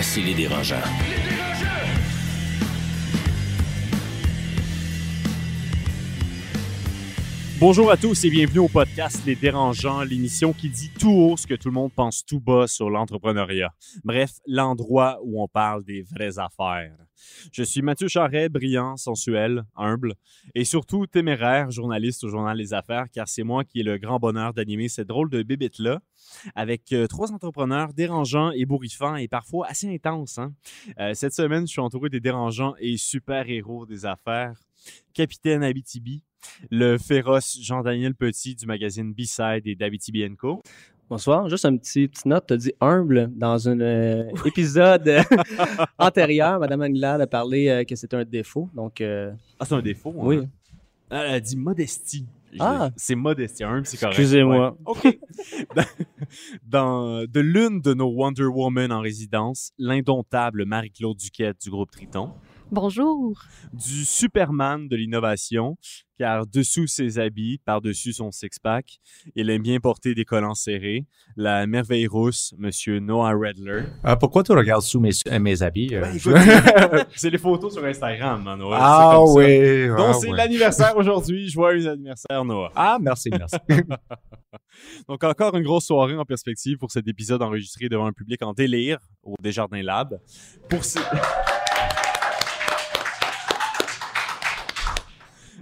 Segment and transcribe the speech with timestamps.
[0.00, 0.76] Voici les dérangeants.
[7.58, 11.48] Bonjour à tous et bienvenue au podcast Les Dérangeants, l'émission qui dit tout haut ce
[11.48, 13.74] que tout le monde pense tout bas sur l'entrepreneuriat.
[14.04, 17.07] Bref, l'endroit où on parle des vraies affaires.
[17.52, 20.14] Je suis Mathieu Charret, brillant, sensuel, humble
[20.54, 24.18] et surtout téméraire, journaliste au journal Les Affaires, car c'est moi qui ai le grand
[24.18, 26.00] bonheur d'animer cette drôle de bébête-là
[26.54, 30.38] avec euh, trois entrepreneurs dérangeants, ébouriffants et parfois assez intenses.
[30.38, 30.52] hein.
[30.98, 34.54] Euh, cette semaine, je suis entouré des dérangeants et super-héros des affaires.
[35.12, 36.22] Capitaine Abitibi,
[36.70, 40.62] le féroce Jean-Daniel Petit du magazine B-Side et d'Abitibi Co.
[41.10, 41.48] Bonsoir.
[41.48, 42.44] Juste un petit petite note.
[42.46, 45.22] Tu as dit humble dans un euh, épisode euh,
[45.98, 46.58] antérieur.
[46.60, 48.68] Madame Anglade a parlé euh, que c'était un défaut.
[48.74, 50.10] Donc, euh, Ah, c'est un défaut.
[50.18, 50.22] hein?
[50.22, 50.40] oui.
[51.10, 52.26] Elle a dit modestie.
[52.60, 52.90] Ah.
[52.96, 53.64] C'est modestie.
[53.64, 54.18] Humble, c'est correct.
[54.18, 54.76] Excusez-moi.
[54.86, 54.86] Ouais.
[54.86, 55.18] OK.
[55.74, 55.84] dans,
[57.22, 62.32] dans- de l'une de nos Wonder Woman en résidence, l'indomptable Marie-Claude Duquette du groupe Triton.
[62.70, 63.40] Bonjour.
[63.72, 65.78] du Superman de l'innovation,
[66.18, 68.98] car dessous ses habits, par-dessus son six-pack,
[69.34, 71.06] il aime bien porter des collants serrés.
[71.36, 73.84] La merveille rousse, Monsieur Noah Redler.
[74.04, 75.94] Euh, pourquoi tu regardes sous mes, euh, mes habits?
[75.94, 78.78] euh, Ben, c'est les photos sur Instagram, hein, Noah.
[78.80, 79.88] ah oui.
[79.88, 80.36] Donc, ah, c'est oui.
[80.36, 81.48] l'anniversaire aujourd'hui.
[81.48, 82.70] Joyeux anniversaire, Noah.
[82.76, 83.56] Ah, merci, merci.
[85.08, 88.52] Donc, encore une grosse soirée en perspective pour cet épisode enregistré devant un public en
[88.52, 90.20] délire au Desjardins Lab.
[90.68, 90.98] Pour ce-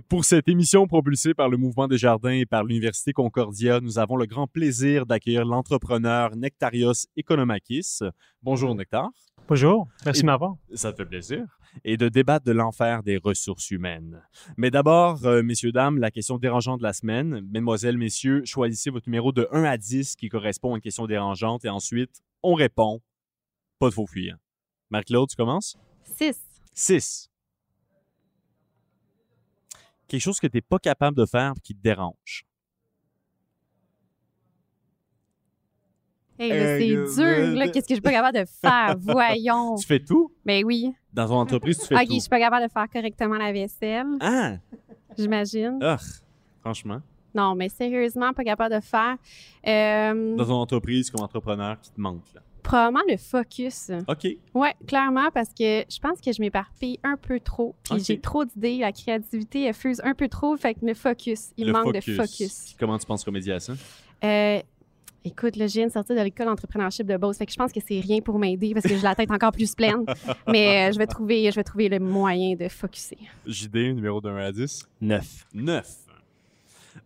[0.08, 4.16] Pour cette émission propulsée par le Mouvement des Jardins et par l'Université Concordia, nous avons
[4.16, 7.98] le grand plaisir d'accueillir l'entrepreneur Nectarios Economakis.
[8.41, 9.10] Bonjour Nectar.
[9.48, 10.54] Bonjour, merci de m'avoir.
[10.75, 11.44] Ça te fait plaisir.
[11.84, 14.22] Et de débattre de l'enfer des ressources humaines.
[14.56, 17.41] Mais d'abord, euh, messieurs, dames, la question dérangeante de la semaine.
[17.50, 21.64] Mesdemoiselles, messieurs, choisissez votre numéro de 1 à 10 qui correspond à une question dérangeante
[21.64, 23.00] et ensuite, on répond.
[23.81, 24.38] Pas de faux fuyants.
[24.91, 25.76] Marc-Claude, tu commences?
[26.16, 26.36] 6.
[26.72, 27.28] 6.
[30.09, 32.44] Quelque chose que tu n'es pas capable de faire qui te dérange.
[36.39, 37.56] Hey, là, Euh, c'est dur.
[37.56, 38.97] Là, qu'est-ce que je suis pas capable de faire?
[39.00, 39.77] Voyons.
[39.77, 40.31] Tu fais tout?
[40.44, 40.93] Ben oui.
[41.12, 42.21] Dans ton entreprise, tu fais Ok, je tout.
[42.21, 44.56] suis pas capable de faire correctement la vaisselle, Ah!
[45.17, 45.78] j'imagine.
[45.83, 45.97] Ah!
[46.61, 47.00] Franchement.
[47.34, 49.17] Non, mais sérieusement, pas capable de faire.
[49.67, 52.23] Euh, Dans ton entreprise comme entrepreneur qui te manque.
[52.34, 52.41] Là.
[52.66, 53.91] Probablement le focus.
[54.09, 54.27] OK.
[54.54, 57.75] Ouais, clairement, parce que je pense que je m'éparpille un peu trop.
[57.84, 58.78] Puis j'ai trop d'idées.
[58.78, 60.56] La créativité, elle fuse un peu trop.
[60.56, 62.75] Fait que le focus, il Le manque de focus.
[62.78, 63.75] Comment tu penses remédier à ça?
[64.25, 64.60] Euh,
[65.25, 67.72] écoute, là, je viens de sortir de l'école d'entrepreneurship de Beauce, fait que je pense
[67.72, 70.05] que c'est rien pour m'aider parce que j'ai la tête encore plus pleine.
[70.49, 73.19] Mais euh, je vais trouver, je vais trouver le moyen de focuser.
[73.47, 74.88] JD, numéro de 1 à 10.
[75.00, 75.47] Neuf.
[75.55, 75.87] 9.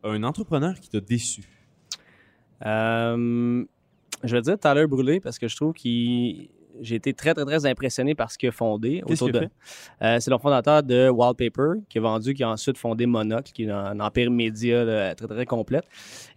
[0.04, 1.43] Un entrepreneur qui t'a déçu.
[2.65, 3.65] Euh,
[4.25, 6.48] je vais dire Tyler Brûlé parce que je trouve qu'il.
[6.82, 9.03] J'ai été très, très, très impressionné par ce qu'il a fondé.
[9.12, 9.38] Autour de-
[10.03, 13.64] Euh, c'est le fondateur de Wallpaper, qui a vendu, qui a ensuite fondé Monocle, qui
[13.64, 15.84] est un, un empire média là, très, très complète.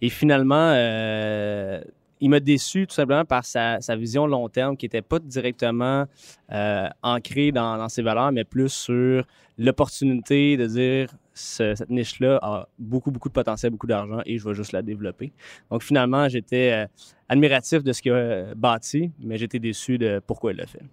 [0.01, 1.81] Et finalement, euh,
[2.19, 6.05] il m'a déçu tout simplement par sa, sa vision long terme, qui n'était pas directement
[6.51, 9.23] euh, ancrée dans, dans ses valeurs, mais plus sur
[9.57, 14.47] l'opportunité de dire ce- cette niche-là a beaucoup, beaucoup de potentiel, beaucoup d'argent et je
[14.47, 15.31] vais juste la développer.
[15.71, 16.87] Donc finalement, j'étais euh,
[17.29, 20.83] admiratif de ce qu'il a euh, bâti, mais j'étais déçu de pourquoi il l'a fait.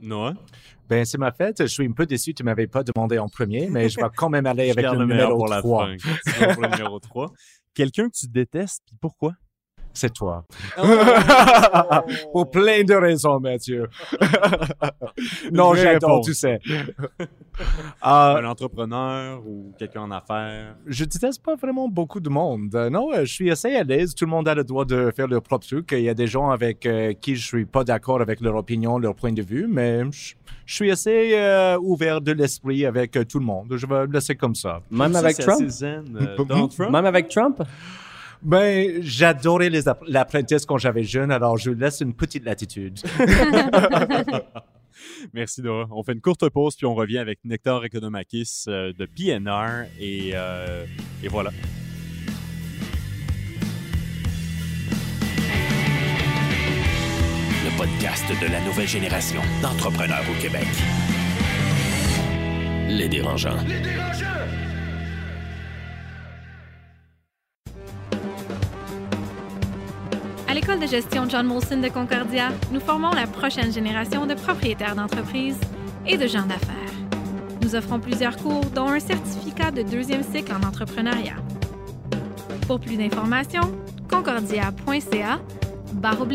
[0.00, 0.34] Noah?
[0.88, 1.56] Ben, c'est ma fête.
[1.62, 2.34] Je suis un peu déçu.
[2.34, 5.06] Tu m'avais pas demandé en premier, mais je vais quand même aller avec garde le
[5.06, 5.86] meilleur numéro pour la 3.
[5.86, 5.96] fin.
[5.96, 7.32] Tu vas pour le numéro 3.
[7.74, 9.32] Quelqu'un que tu détestes, puis pourquoi?
[9.96, 10.44] C'est toi.
[12.32, 13.88] Pour plein de raisons, Mathieu.
[15.52, 16.58] non, j'adore, tu sais.
[17.58, 20.76] Euh, Un entrepreneur ou quelqu'un en affaires?
[20.86, 22.74] je déteste pas vraiment beaucoup de monde.
[22.92, 24.14] Non, euh, je suis assez à l'aise.
[24.14, 25.88] Tout le monde a le droit de faire leur propre truc.
[25.92, 28.98] Il y a des gens avec euh, qui je suis pas d'accord avec leur opinion,
[28.98, 30.34] leur point de vue, mais je,
[30.66, 33.72] je suis assez euh, ouvert de l'esprit avec euh, tout le monde.
[33.74, 34.82] Je vais le laisser comme ça.
[34.90, 35.36] Même avec
[35.68, 36.04] zen.
[36.20, 36.90] Euh, Trump?
[36.90, 37.62] Même avec Trump?
[38.42, 42.98] Ben, j'adorais les app- l'apprentisse quand j'avais jeune, alors je laisse une petite latitude.
[45.34, 45.86] Merci Noah.
[45.90, 50.30] On fait une courte pause puis on revient avec Nectar Economakis euh, de PNR et,
[50.34, 50.84] euh,
[51.22, 51.50] et voilà.
[57.64, 60.66] Le podcast de la nouvelle génération d'entrepreneurs au Québec.
[62.88, 63.56] Les dérangeants.
[63.66, 64.65] Les dérangeants!
[70.56, 75.60] L'école de gestion John Molson de Concordia, nous formons la prochaine génération de propriétaires d'entreprises
[76.06, 76.94] et de gens d'affaires.
[77.60, 81.36] Nous offrons plusieurs cours, dont un certificat de deuxième cycle en entrepreneuriat.
[82.66, 83.70] Pour plus d'informations,
[84.08, 85.40] concordia.ca
[85.92, 86.26] barre.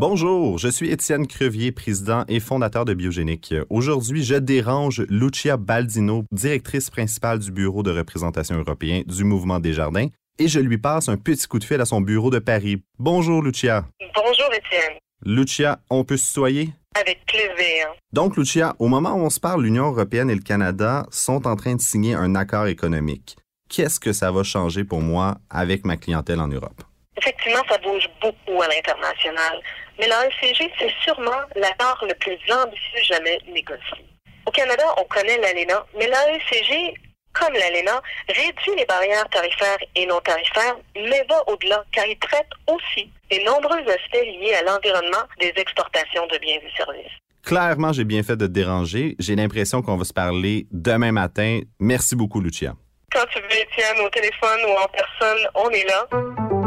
[0.00, 3.52] Bonjour, je suis Étienne Crevier, président et fondateur de Biogénique.
[3.68, 9.72] Aujourd'hui, je dérange Lucia Baldino, directrice principale du Bureau de représentation européen du Mouvement des
[9.72, 10.06] Jardins,
[10.38, 12.80] et je lui passe un petit coup de fil à son bureau de Paris.
[13.00, 13.86] Bonjour, Lucia.
[14.14, 14.98] Bonjour, Étienne.
[15.26, 16.68] Lucia, on peut se soyer?
[16.94, 17.88] Avec plaisir.
[18.12, 21.56] Donc, Lucia, au moment où on se parle, l'Union européenne et le Canada sont en
[21.56, 23.36] train de signer un accord économique.
[23.68, 26.84] Qu'est-ce que ça va changer pour moi avec ma clientèle en Europe?
[27.16, 29.60] Effectivement, ça bouge beaucoup à l'international.
[29.98, 34.04] Mais l'AECG, c'est sûrement l'accord le plus ambitieux jamais négocié.
[34.46, 36.94] Au Canada, on connaît l'ALENA, mais l'AECG,
[37.32, 42.48] comme l'ALENA, réduit les barrières tarifaires et non tarifaires, mais va au-delà, car il traite
[42.66, 47.12] aussi des nombreux aspects liés à l'environnement des exportations de biens et services.
[47.44, 49.16] Clairement, j'ai bien fait de te déranger.
[49.18, 51.60] J'ai l'impression qu'on va se parler demain matin.
[51.78, 52.74] Merci beaucoup, Lucia.
[53.12, 56.57] Quand tu veux, Étienne, au téléphone ou en personne, on est là.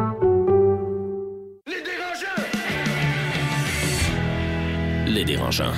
[5.14, 5.74] Les dérangeants.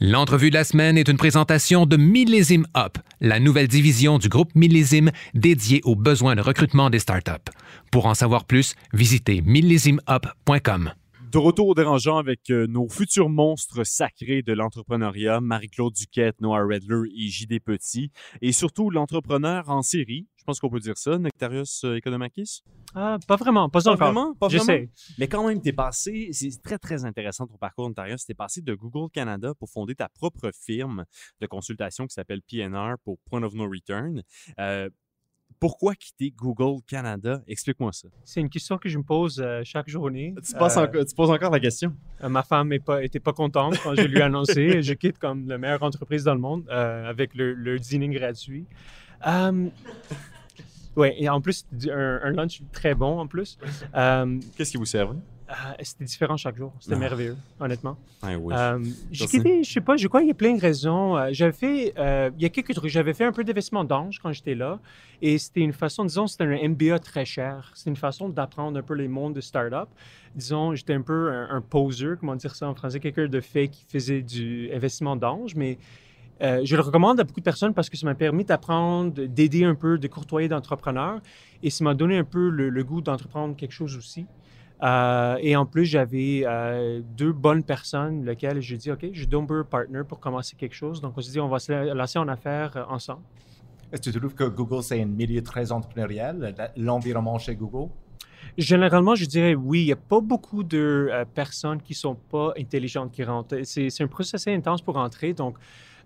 [0.00, 4.54] L'entrevue de la semaine est une présentation de Millésime Up, la nouvelle division du groupe
[4.54, 7.52] Millésime dédiée aux besoins de recrutement des startups.
[7.90, 10.92] Pour en savoir plus, visitez millésimeup.com.
[11.30, 16.64] De retour au dérangeant avec euh, nos futurs monstres sacrés de l'entrepreneuriat, Marie-Claude Duquette, Noah
[16.64, 18.10] Redler et JD Petit,
[18.42, 22.64] et surtout l'entrepreneur en série, je pense qu'on peut dire ça, Nectarius euh, Economakis?
[22.96, 24.06] Ah, pas vraiment, pas, Pas encore.
[24.08, 24.64] vraiment, pas vraiment?
[24.64, 24.90] J'essaie.
[25.20, 28.74] Mais quand même, t'es passé, c'est très très intéressant ton parcours Nectarius, t'es passé de
[28.74, 31.04] Google Canada pour fonder ta propre firme
[31.40, 34.24] de consultation qui s'appelle PNR pour Point of No Return.
[34.58, 34.90] Euh,
[35.60, 37.42] pourquoi quitter Google Canada?
[37.46, 38.08] Explique-moi ça.
[38.24, 40.34] C'est une question que je me pose euh, chaque journée.
[40.44, 41.94] Tu, passes Euh, encore, tu poses encore la question?
[42.24, 44.80] euh, ma femme n'était pas, était pas contente quand je lui ai annoncé.
[44.82, 48.64] je quitte comme la meilleure entreprise dans le monde euh, avec le, le dîner gratuit.
[50.96, 53.58] oui, et en plus, un, un lunch très bon en plus.
[54.56, 55.18] Qu'est-ce qui vous servait?
[55.50, 56.72] Euh, C'était différent chaque jour.
[56.80, 56.98] C'était Ah.
[56.98, 57.96] merveilleux, honnêtement.
[58.22, 58.54] Ah oui.
[58.56, 58.78] Euh,
[59.10, 61.16] j'ai Ça, c'est- quitté, je sais pas, je crois qu'il y a plein de raisons.
[61.16, 62.90] Euh, j'avais fait, euh, il y a quelques trucs.
[62.90, 64.78] J'avais fait un peu d'investissement d'ange quand j'étais là.
[65.22, 67.72] Et c'était une façon, disons, c'était un MBA très cher.
[67.74, 69.88] C'était une façon d'apprendre un peu les mondes de start-up.
[70.34, 73.68] Disons, j'étais un peu un, un poser, comment dire ça en français, quelqu'un de fait
[73.68, 75.54] qui faisait du investissement d'ange.
[75.56, 75.76] Mais
[76.42, 79.64] euh, je le recommande à beaucoup de personnes parce que ça m'a permis d'apprendre, d'aider
[79.64, 81.20] un peu, de courtoyer d'entrepreneurs.
[81.62, 84.24] Et ça m'a donné un peu le, le goût d'entreprendre quelque chose aussi.
[84.82, 89.46] Euh, et en plus, j'avais euh, deux bonnes personnes, lesquelles j'ai dit, OK, je donne
[89.50, 91.00] un partner pour commencer quelque chose.
[91.00, 93.22] Donc, on s'est dit, on va se lancer en affaires euh, ensemble.
[93.92, 97.90] Est-ce que tu trouves que Google, c'est un milieu très entrepreneurial, l'environnement chez Google?
[98.56, 99.82] Généralement, je dirais oui.
[99.82, 103.56] Il n'y a pas beaucoup de euh, personnes qui sont pas intelligentes qui rentrent.
[103.64, 105.34] C'est un processus assez intense pour rentrer.
[105.34, 105.56] Donc,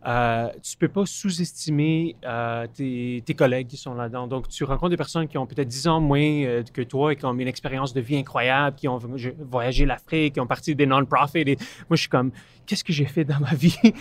[0.07, 4.27] euh, tu peux pas sous-estimer euh, tes, tes collègues qui sont là-dedans.
[4.27, 7.17] Donc, tu rencontres des personnes qui ont peut-être 10 ans moins euh, que toi et
[7.17, 8.99] qui ont une expérience de vie incroyable, qui ont
[9.51, 11.39] voyagé l'Afrique, qui ont parti des non-profits.
[11.47, 11.57] Et
[11.89, 12.33] moi, je suis comme,
[12.67, 13.77] qu'est-ce que j'ai fait dans ma vie?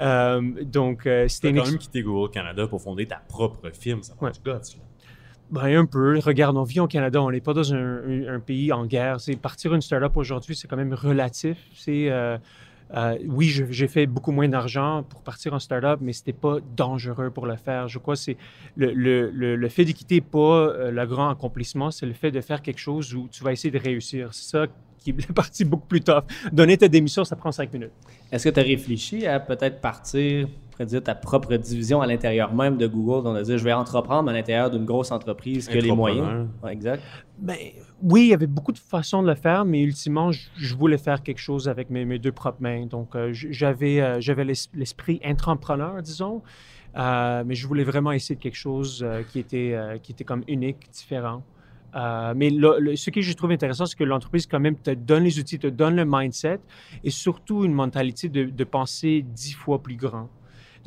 [0.00, 3.16] Euh, donc, euh, Tu c'était as une quand même quitté Google Canada pour fonder ta
[3.16, 4.02] propre firme.
[4.02, 4.30] Ça Ouais.
[4.44, 4.60] là.
[5.50, 6.18] Ben, un peu.
[6.18, 9.18] Regarde, on vit au Canada, on n'est pas dans un, un- un pays en guerre.
[9.20, 11.56] C'est partir une startup aujourd'hui, c'est quand même relatif.
[11.74, 12.10] C'est
[12.94, 17.30] euh, oui, j'ai fait beaucoup moins d'argent pour partir en startup, mais c'était pas dangereux
[17.30, 17.88] pour le faire.
[17.88, 18.36] Je crois que c'est
[18.76, 22.30] le, le, le, le fait de quitter pas euh, le grand accomplissement, c'est le fait
[22.30, 24.32] de faire quelque chose où tu vas essayer de réussir.
[24.32, 24.66] C'est ça
[24.98, 26.24] qui est la partie beaucoup plus tough.
[26.52, 27.92] Donner ta démission, ça prend cinq minutes.
[28.32, 30.48] Est-ce que tu as réfléchi à peut-être partir,
[30.80, 34.30] dire, ta propre division à l'intérieur même de Google, donc de dire je vais entreprendre
[34.30, 36.48] à l'intérieur d'une grosse entreprise qui a les moyens?
[36.62, 37.02] Ouais, exact.
[37.38, 37.56] Ben,
[38.02, 41.22] oui, il y avait beaucoup de façons de le faire, mais ultimement, je, voulais faire
[41.22, 42.86] quelque chose avec mes, deux propres mains.
[42.86, 46.42] Donc, euh, j'avais euh, j'avais l'es- l'esprit entrepreneur, disons,
[46.96, 50.42] euh, mais je voulais vraiment essayer de quelque chose euh, qui, était, qui était comme
[50.48, 51.44] unique, différent.
[51.94, 55.58] Mais ce que je trouve intéressant, c'est que l'entreprise, quand même, te donne les outils,
[55.58, 56.60] te donne le mindset
[57.04, 60.28] et surtout une mentalité de, de penser dix fois plus grand.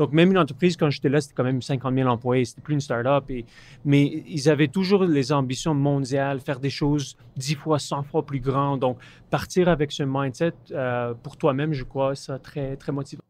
[0.02, 2.74] Donc, même une entreprise, quand j'étais là, c'était quand même 50 000 employés, c'était plus
[2.74, 3.30] une start-up.
[3.30, 3.46] Et,
[3.86, 8.40] mais ils avaient toujours les ambitions mondiales, faire des choses 10 fois, 100 fois plus
[8.40, 8.80] grandes.
[8.80, 8.98] Donc,
[9.30, 13.22] partir avec ce mindset euh, pour toi-même, je crois, ça très, très motivant.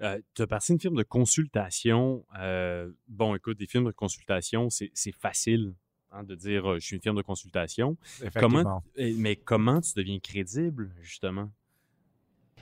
[0.00, 2.24] Euh, tu as passé une firme de consultation.
[2.38, 5.74] Euh, bon, écoute, des firmes de consultation, c'est c'est facile
[6.10, 7.98] hein, de dire euh, je suis une firme de consultation.
[8.40, 11.50] Comment, mais comment tu deviens crédible, justement?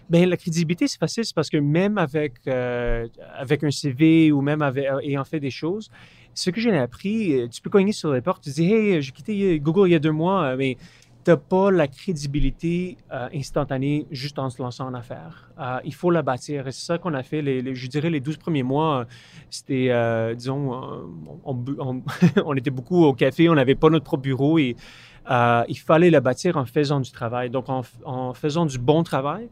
[0.08, 4.40] Ben, la crédibilité, c'est facile, c'est parce que même avec, euh, avec un CV ou
[4.40, 5.90] même euh, ayant fait des choses,
[6.32, 9.10] ce que j'ai appris, euh, tu peux cogner sur les portes, tu dis Hey, j'ai
[9.10, 10.76] quitté Google il y a deux mois, mais
[11.24, 12.98] tu n'as pas la crédibilité
[13.34, 15.50] instantanée juste en se lançant en affaires.
[15.84, 16.68] Il faut la bâtir.
[16.68, 19.06] Et c'est ça qu'on a fait, les, je dirais, les 12 premiers mois.
[19.50, 19.90] C'était,
[20.36, 21.04] disons,
[21.44, 24.76] on, était beaucoup au café, on n'avait pas notre propre bureau et
[25.28, 27.50] il fallait la bâtir en faisant du travail.
[27.50, 29.48] Donc, en faisant du bon travail,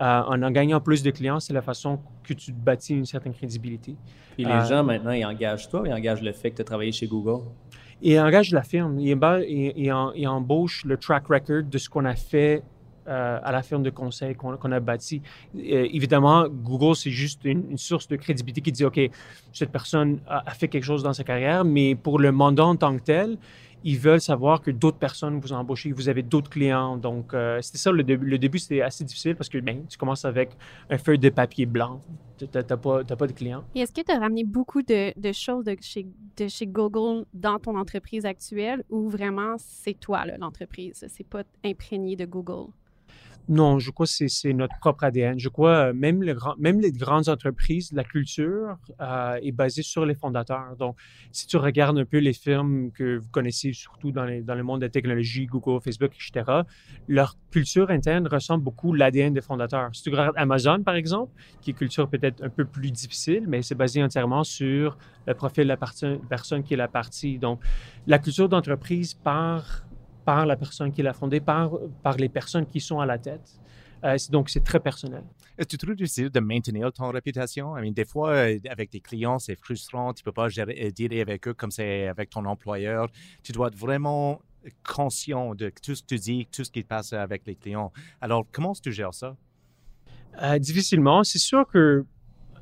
[0.00, 3.32] euh, en en gagnant plus de clients, c'est la façon que tu bâtis une certaine
[3.34, 3.96] crédibilité.
[4.34, 6.64] Puis les Euh, gens, maintenant, ils engagent toi, ils engagent le fait que tu as
[6.64, 7.42] travaillé chez Google?
[8.00, 9.00] Et engage la firme.
[9.00, 12.62] Il, emba- il- il en- il embauche le track record de ce qu'on a fait
[13.10, 15.22] euh, à la firme de conseil qu'on a bâti.
[15.56, 19.00] Euh, évidemment, Google, c'est juste une, une source de crédibilité qui dit, OK,
[19.50, 22.76] cette personne a, a fait quelque chose dans sa carrière, mais pour le mandat en
[22.76, 23.38] tant que tel,
[23.84, 26.96] ils veulent savoir que d'autres personnes vous embauchez, vous avez d'autres clients.
[26.96, 28.26] Donc, euh, c'était ça le début.
[28.26, 30.50] Le début, c'était assez difficile parce que ben, tu commences avec
[30.90, 32.00] un feuille de papier blanc.
[32.38, 33.64] Tu n'as pas, pas de clients.
[33.74, 36.06] Et est-ce que tu as ramené beaucoup de, choses de chez,
[36.36, 41.04] de chez Google dans ton entreprise actuelle ou vraiment c'est toi, l'entreprise?
[41.08, 42.70] C'est pas imprégné de Google?
[43.50, 45.38] Non, je crois que c'est- notre propre ADN.
[45.38, 49.82] Je crois euh, même, le grand- même les grandes entreprises, la culture euh, est basée
[49.82, 50.76] sur les fondateurs.
[50.78, 50.96] Donc,
[51.32, 54.62] si tu regardes un peu les firmes que vous connaissez, surtout dans, les- dans le
[54.62, 56.62] monde de la technologie, Google, Facebook, etc.,
[57.08, 59.88] leur culture interne ressemble beaucoup à l'ADN des fondateurs.
[59.94, 63.62] Si tu regardes Amazon, par exemple, qui est culture peut-être un peu plus difficile, mais
[63.62, 67.38] c'est basé entièrement sur le profil de la personne qui est la partie.
[67.38, 67.60] Donc,
[68.06, 69.84] la culture d'entreprise part
[70.28, 71.70] par la personne qui l'a fondée, par,
[72.02, 73.48] par les personnes qui sont à la tête.
[74.04, 75.24] Euh, donc, c'est très personnel.
[75.56, 77.74] Est-ce que tu trouves difficile de maintenir ton réputation?
[77.78, 80.12] I mean, des fois, euh, avec des clients, c'est frustrant.
[80.12, 83.08] Tu peux pas gérer, euh, dealer avec eux comme c'est avec ton employeur.
[83.42, 84.42] Tu dois être vraiment
[84.86, 87.90] conscient de tout ce que tu dis, tout ce qui passe avec les clients.
[88.20, 89.34] Alors, comment est-ce que tu gères ça?
[90.42, 91.24] Euh, difficilement.
[91.24, 92.04] C'est sûr que,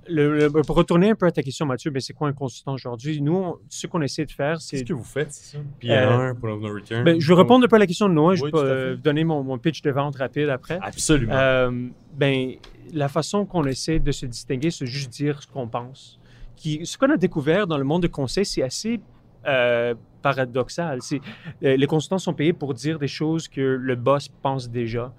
[0.08, 2.74] le- le- pour retourner un peu à ta question, Mathieu, ben, c'est quoi un consultant
[2.74, 3.20] aujourd'hui?
[3.20, 4.76] Nous, on- ce qu'on essaie de faire, c'est...
[4.78, 5.62] Qu'est-ce que vous faites, c'est ça?
[5.84, 7.04] Euh, PR, point of no return.
[7.04, 8.34] Ben, je vais répondre un peu à la question de Noah.
[8.36, 10.78] Je vais euh, donner mon, mon pitch de vente rapide après.
[10.82, 11.32] Absolument.
[11.34, 12.52] Euh, ben,
[12.92, 16.18] la façon qu'on essaie de se distinguer, c'est juste dire ce qu'on pense.
[16.56, 19.00] Qui, ce qu'on a découvert dans le monde de conseil, c'est assez
[19.46, 21.00] euh, paradoxal.
[21.02, 21.20] C'est,
[21.62, 25.12] euh, les consultants sont payés pour dire des choses que le boss pense déjà.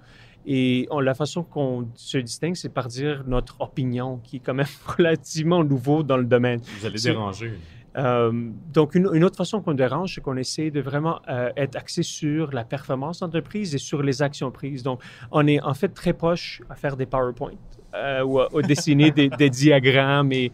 [0.50, 4.54] Et on- la façon qu'on se distingue, c'est par dire notre opinion, qui est quand
[4.54, 4.66] même
[4.98, 6.60] relativement nouveau dans le domaine.
[6.80, 7.52] vous allez déranger.
[7.96, 8.30] Euh,
[8.72, 12.02] donc, une, une autre façon qu'on dérange, c'est qu'on essaie de vraiment euh, être axé
[12.02, 14.82] sur la performance d'entreprise et sur les actions prises.
[14.82, 15.00] Donc,
[15.32, 17.52] on est en fait très proche à faire des PowerPoint
[17.94, 20.50] euh, ou à, à dessiner des, des diagrammes et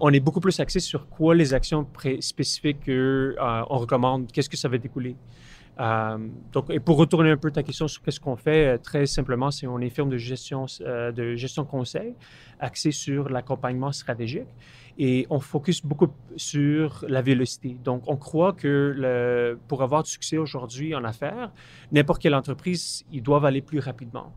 [0.00, 1.86] on est beaucoup plus axé sur quoi les actions
[2.20, 5.16] spécifiques qu'on recommande, qu'est-ce que ça va découler.
[5.78, 6.18] Euh,
[6.52, 9.50] donc, et pour retourner un peu ta question sur qu'est-ce qu'on fait, euh, très simplement,
[9.50, 12.14] c'est on est firme de gestion, euh, de gestion conseil,
[12.60, 14.48] axé sur l'accompagnement stratégique
[14.98, 17.76] et on focus beaucoup sur la vélocité.
[17.84, 21.52] Donc, on croit que pour avoir du succès aujourd'hui en affaires,
[21.92, 24.32] n'importe quelle entreprise, ils doivent aller plus rapidement.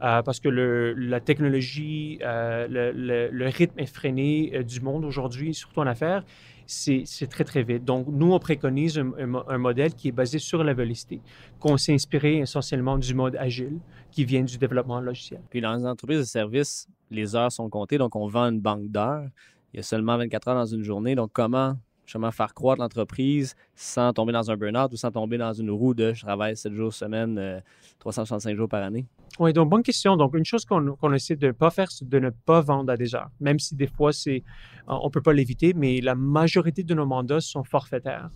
[0.00, 6.24] Parce que la technologie, le, le- rythme effréné du monde aujourd'hui, surtout en affaires,
[6.72, 7.84] c'est très, très vite.
[7.84, 11.20] Donc, nous, on préconise un, un mo- un modèle qui est basé sur la vélocité,
[11.60, 13.78] qu'on s'est inspiré essentiellement du mode agile
[14.10, 15.40] qui vient du développement logiciel.
[15.50, 18.88] Puis dans les entreprises de services, les heures sont comptées, donc on vend une banque
[18.88, 19.28] d'heures.
[19.72, 21.14] Il y a seulement 24 heures dans une journée.
[21.14, 21.76] Donc, comment
[22.30, 26.12] faire croître l'entreprise sans tomber dans un burn-out ou sans tomber dans une roue de
[26.12, 27.60] je travaille 7 jours semaine, euh,
[27.98, 29.06] 365 jours par année?
[29.38, 30.16] Oui, donc bonne question.
[30.16, 32.92] Donc, une chose qu'on qu'on essaie de ne pas faire, c'est de ne pas vendre
[32.92, 34.42] à des heures, même si des fois, c'est,
[34.86, 38.30] on ne peut pas l'éviter, mais la majorité de nos mandats sont forfaitaires.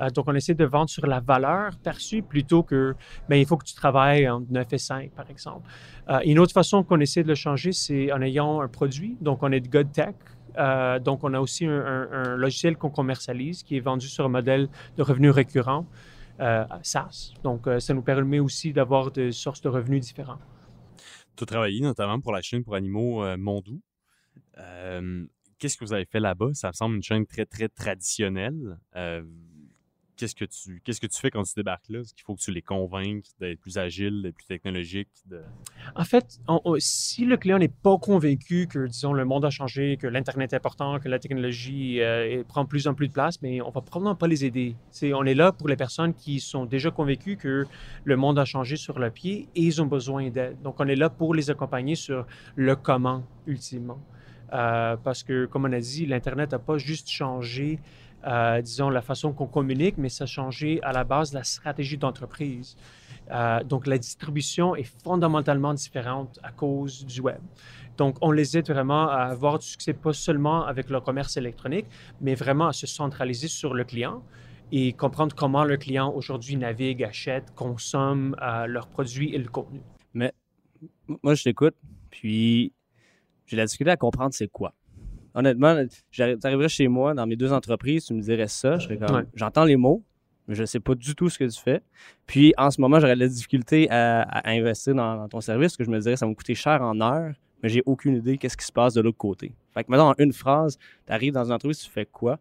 [0.00, 2.94] Euh, donc, on essaie de vendre sur la valeur perçue plutôt que,
[3.28, 5.68] ben, il faut que tu travailles entre 9 et 5, par exemple.
[6.08, 9.16] Euh, une autre façon qu'on essaie de le changer, c'est en ayant un produit.
[9.20, 10.14] Donc, on est de God Tech.
[10.58, 14.68] Euh, donc, on a aussi un, logiciel qu'on commercialise qui est vendu sur un modèle
[14.96, 15.86] de revenus récurrents,
[16.40, 17.32] euh, SaaS.
[17.42, 20.38] Donc, euh, ça nous permet aussi d'avoir des sources de revenus différents.
[21.34, 23.80] Tu as travaillé notamment pour la chaîne pour animaux euh, Mondou.
[25.58, 26.50] Qu'est-ce que vous avez fait là-bas?
[26.52, 28.78] Ça me semble une chaîne très, très traditionnelle.
[30.16, 32.00] Qu'est-ce que tu qu'est-ce que tu fais quand tu débarques là?
[32.00, 35.08] Est-ce qu'il faut que tu les convainques d'être plus agiles, plus technologiques?
[35.94, 39.98] En fait, on- si le client n'est pas convaincu que, disons, le monde a changé,
[39.98, 43.60] que l'Internet est important, que la technologie euh, prend plus en plus de place, mais
[43.60, 44.76] on va probablement pas les aider.
[44.90, 47.66] C'est, on est là pour les personnes qui sont déjà convaincues que
[48.04, 50.60] le monde a changé sur le pied et ils ont besoin d'aide.
[50.62, 54.00] Donc, on est là pour les accompagner sur le comment, ultimement.
[54.52, 57.80] Euh, parce que, comme on a dit, l'Internet n'a pas juste changé,
[58.26, 61.96] euh, disons, la façon qu'on communique, mais ça a changé à la base la stratégie
[61.96, 62.76] d'entreprise.
[63.30, 67.40] Euh, donc, la distribution est fondamentalement différente à cause du web.
[67.96, 71.86] Donc, on les aide vraiment à avoir du succès, pas seulement avec le commerce électronique,
[72.20, 74.22] mais vraiment à se centraliser sur le client
[74.72, 79.80] et comprendre comment le client aujourd'hui navigue, achète, consomme euh, leurs produits et le contenu.
[80.12, 80.32] Mais
[81.22, 81.74] moi, je t'écoute,
[82.10, 82.72] puis
[83.46, 84.74] j'ai la difficulté à comprendre c'est quoi.
[85.36, 85.76] Honnêtement,
[86.10, 89.24] j'arriverais chez moi, dans mes deux entreprises, tu me dirais ça, je serais comme, Ouais.
[89.34, 90.02] j'entends les mots,
[90.48, 91.82] mais je ne sais pas du tout ce que tu fais.
[92.26, 95.72] Puis en ce moment, j'aurais de la difficulté à, à investir dans, dans ton service,
[95.72, 98.16] parce que je me dirais ça va me coûter cher en heure, mais j'ai aucune
[98.16, 99.54] idée qu'est-ce qui se passe de l'autre côté.
[99.74, 102.38] Fait que maintenant, en une phrase, tu arrives dans une entreprise, tu fais quoi?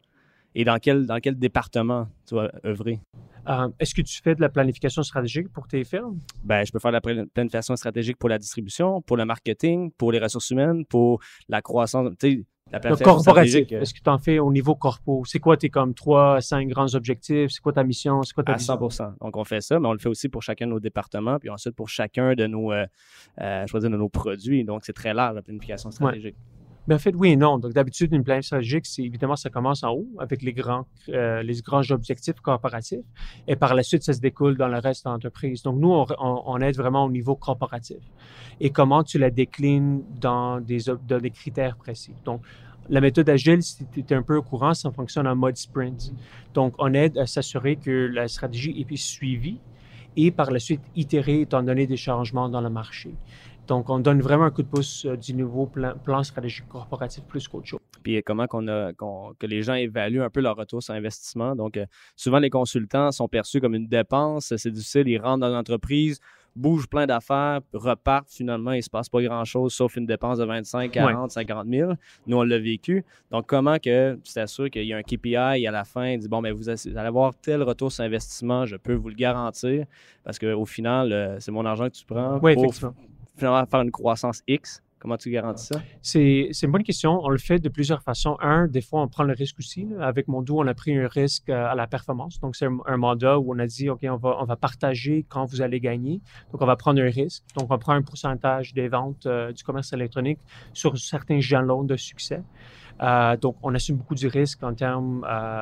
[0.58, 3.02] Et dans quel, dans quel département tu vas œuvrer?
[3.50, 6.18] Euh, Est-ce que tu fais de la planification stratégique pour tes firmes?
[6.46, 9.92] Ben, je peux faire de la plani- planification stratégique pour la distribution, pour le marketing,
[9.92, 12.10] pour les ressources humaines, pour la croissance.
[12.18, 15.24] Tu sais, la Le corporatif, euh, est-ce que tu en fais au niveau corpo?
[15.26, 17.52] C'est quoi tes comme trois, cinq grands objectifs?
[17.52, 18.24] C'est quoi ta mission?
[18.24, 18.76] C'est quoi ta à vision?
[18.90, 21.38] 100 Donc, on fait ça, mais on le fait aussi pour chacun de nos départements,
[21.38, 22.86] puis ensuite pour chacun de nos, euh,
[23.42, 24.64] euh, je vais dire, de nos produits.
[24.64, 26.36] Donc, c'est très large, la planification stratégique.
[26.88, 27.58] Ben, en fait, oui et non.
[27.58, 31.42] Donc, d'habitude, une planification stratégique, c'est évidemment, ça commence en haut avec les grands, euh,
[31.42, 33.06] les grands objectifs corporatifs.
[33.48, 35.64] Et par la suite, ça se découle dans le reste de l'entreprise.
[35.64, 37.98] Donc, nous, on, on- aide vraiment au niveau corporatif.
[38.60, 42.14] Et comment tu la déclines dans des, dans des critères précis?
[42.24, 42.42] Donc,
[42.88, 46.14] la méthode agile, si tu es un peu au courant, ça fonctionne en mode sprint.
[46.54, 49.60] Donc, on aide à s'assurer que la stratégie est suivie
[50.16, 53.16] et par la suite itérée étant donné des changements dans le marché.
[53.68, 57.24] Donc, on donne vraiment un coup de pouce euh, du nouveau plan, plan stratégique corporatif
[57.26, 57.80] plus qu'autre chose.
[58.04, 60.94] Puis, euh, comment qu'on a, qu'on- que les gens évaluent un peu leur retour sur
[60.94, 61.56] investissement.
[61.56, 64.54] Donc, euh, souvent, les consultants sont perçus comme une dépense.
[64.56, 65.08] C'est difficile.
[65.08, 66.20] Ils rentrent dans l'entreprise,
[66.56, 68.72] bougent plein d'affaires, repartent finalement.
[68.74, 71.94] Il ne se passe pas grand-chose sauf une dépense de 25, 40, 50 000.
[72.28, 73.04] Nous, on l'a vécu.
[73.32, 76.28] Donc, comment que tu t'assures qu'il y a un KPI à la fin, il dit
[76.30, 79.86] bon, ben, vous vous allez avoir tel retour sur investissement, je peux vous le garantir,
[80.24, 82.94] parce qu'au final, euh, c'est mon argent que tu prends Oui, pour effectivement.
[83.36, 84.82] Finalement faire une croissance X.
[85.06, 85.82] Comment tu garantis ça?
[86.02, 87.20] C'est une bonne question.
[87.22, 88.38] On le fait de plusieurs façons.
[88.42, 89.88] Un, des fois, on prend le risque aussi.
[90.00, 92.40] Avec Mondo, on a pris un risque euh, à la performance.
[92.40, 95.46] Donc, c'est un, mandat où on a dit, OK, on va, on va partager quand
[95.46, 96.22] vous allez gagner.
[96.52, 97.44] Donc, on va prendre un risque.
[97.56, 100.40] Donc, on prend un pourcentage des ventes euh, du commerce électronique
[100.74, 102.42] sur certains jalons de succès.
[103.04, 105.22] Euh, donc, on assume beaucoup du risque en termes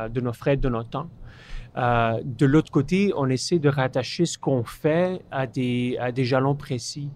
[0.09, 1.09] de nos frais, de notre temps.
[1.75, 6.55] De l'autre côté, on essaie de rattacher ce qu'on fait à des, à des jalons
[6.55, 7.09] précis.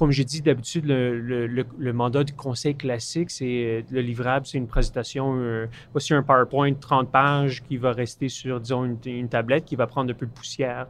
[0.00, 4.66] Comme j'ai dit, d'habitude, le, mandat du conseil classique, c'est euh, le livrable, c'est une
[4.66, 9.76] présentation, euh, voici un PowerPoint 30 pages qui va rester sur, disons, une, tablette qui
[9.76, 10.86] va prendre un peu de poussière.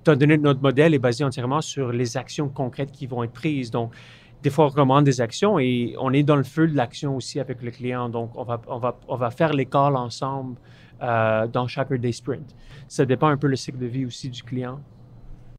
[0.00, 3.32] Étant donné que notre modèle est basé entièrement sur les actions concrètes qui vont être
[3.32, 3.70] prises.
[3.70, 3.94] Donc,
[4.42, 7.40] des fois, on recommande des actions et on est dans le feu de l'action aussi
[7.40, 8.10] avec le client.
[8.10, 10.56] Donc, on va, faire calls ensemble
[11.02, 12.54] euh, dans chacun des sprints.
[12.88, 14.80] Ça dépend un peu le cycle de vie aussi du client.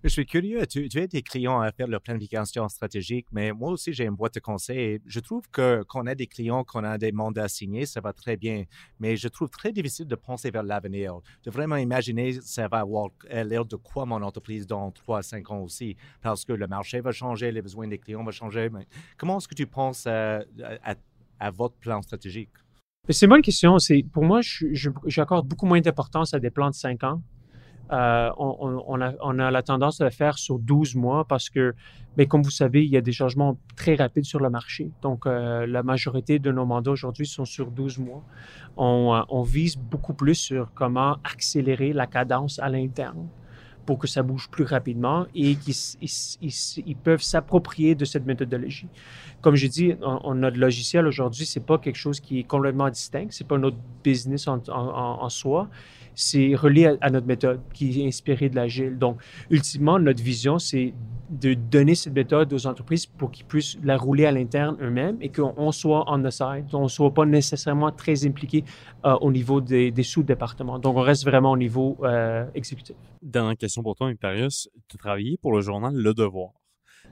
[0.05, 3.71] Je suis curieux, tu, tu aides tes clients à faire leur planification stratégique, mais moi
[3.71, 5.01] aussi, j'ai une boîte de conseils.
[5.07, 8.37] Je trouve que qu'on a des clients, qu'on a des mandats signés, ça va très
[8.37, 8.65] bien.
[8.99, 13.09] Mais je trouve très difficile de penser vers l'avenir, de vraiment imaginer ça va avoir
[13.33, 16.67] euh, l'air de quoi mon entreprise dans 3 à 5 ans aussi, parce que le
[16.67, 18.69] marché va changer, les besoins des clients vont changer.
[19.17, 20.43] Comment est-ce que tu penses à,
[21.51, 22.51] votre plan stratégique?
[23.09, 23.77] C'est une bonne question.
[24.13, 24.41] Pour moi,
[25.07, 27.23] j'accorde beaucoup moins d'importance à des plans de 5 ans.
[27.91, 31.75] Euh, on, a, la tendance de le faire sur 12 mois parce que,
[32.17, 34.89] mais comme vous savez, il y a des changements très rapides sur le marché.
[35.01, 38.23] Donc, euh, la majorité de nos mandats aujourd'hui sont sur 12 mois.
[38.75, 43.27] On, euh, on vise beaucoup plus sur comment accélérer la cadence à l'interne
[43.85, 48.87] pour que ça bouge plus rapidement et qu'ils peuvent s'approprier de cette méthodologie.
[49.41, 53.27] Comme j'ai dit, on, notre logiciel aujourd'hui, c'est pas quelque chose qui est complètement distinct,
[53.29, 55.69] c'est pas notre business en soi,
[56.15, 58.97] c'est relié à, à notre méthode qui est inspirée de l'agile.
[58.97, 60.93] Donc, ultimement, notre vision, c'est
[61.29, 65.29] de donner cette méthode aux entreprises pour qu'ils puissent la rouler à l'interne eux-mêmes et
[65.29, 68.63] qu'on on soit on the side, on ne soit pas nécessairement très impliqué
[69.05, 70.77] euh, au niveau des, des sous-départements.
[70.79, 72.95] Donc, on reste vraiment au niveau euh, exécutif.
[73.21, 74.69] Dernière question pour toi, Imperius.
[74.87, 76.51] Tu as travaillé pour le journal Le Devoir.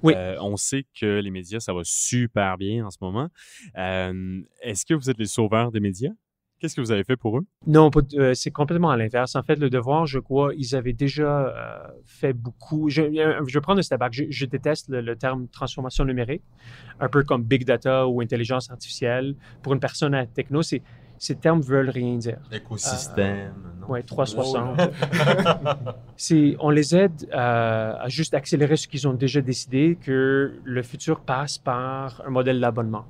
[0.01, 0.13] Oui.
[0.15, 3.29] Euh, on sait que les médias, ça va super bien en ce moment.
[3.77, 6.11] Euh, Est-ce que vous êtes les sauveurs des médias?
[6.63, 7.41] Qu'est-ce que vous avez fait pour eux?
[7.67, 9.35] Non, euh, c'est complètement à l'inverse.
[9.35, 12.89] En fait, le devoir, je crois, ils avaient déjà euh, fait beaucoup.
[12.89, 14.13] Je, euh, je vais prendre un step back.
[14.13, 16.41] Je, je déteste le, le terme transformation numérique,
[17.01, 19.35] un peu comme big data ou intelligence artificielle.
[19.61, 20.81] Pour une personne à techno, c'est,
[21.17, 22.39] ces termes veulent rien dire.
[22.49, 23.55] Écosystème.
[23.81, 23.87] non?
[23.89, 24.79] Oui, 360.
[26.15, 30.81] c'est, on les aide euh, à juste accélérer ce qu'ils ont déjà décidé, que le
[30.81, 33.03] futur passe par un modèle d'abonnement.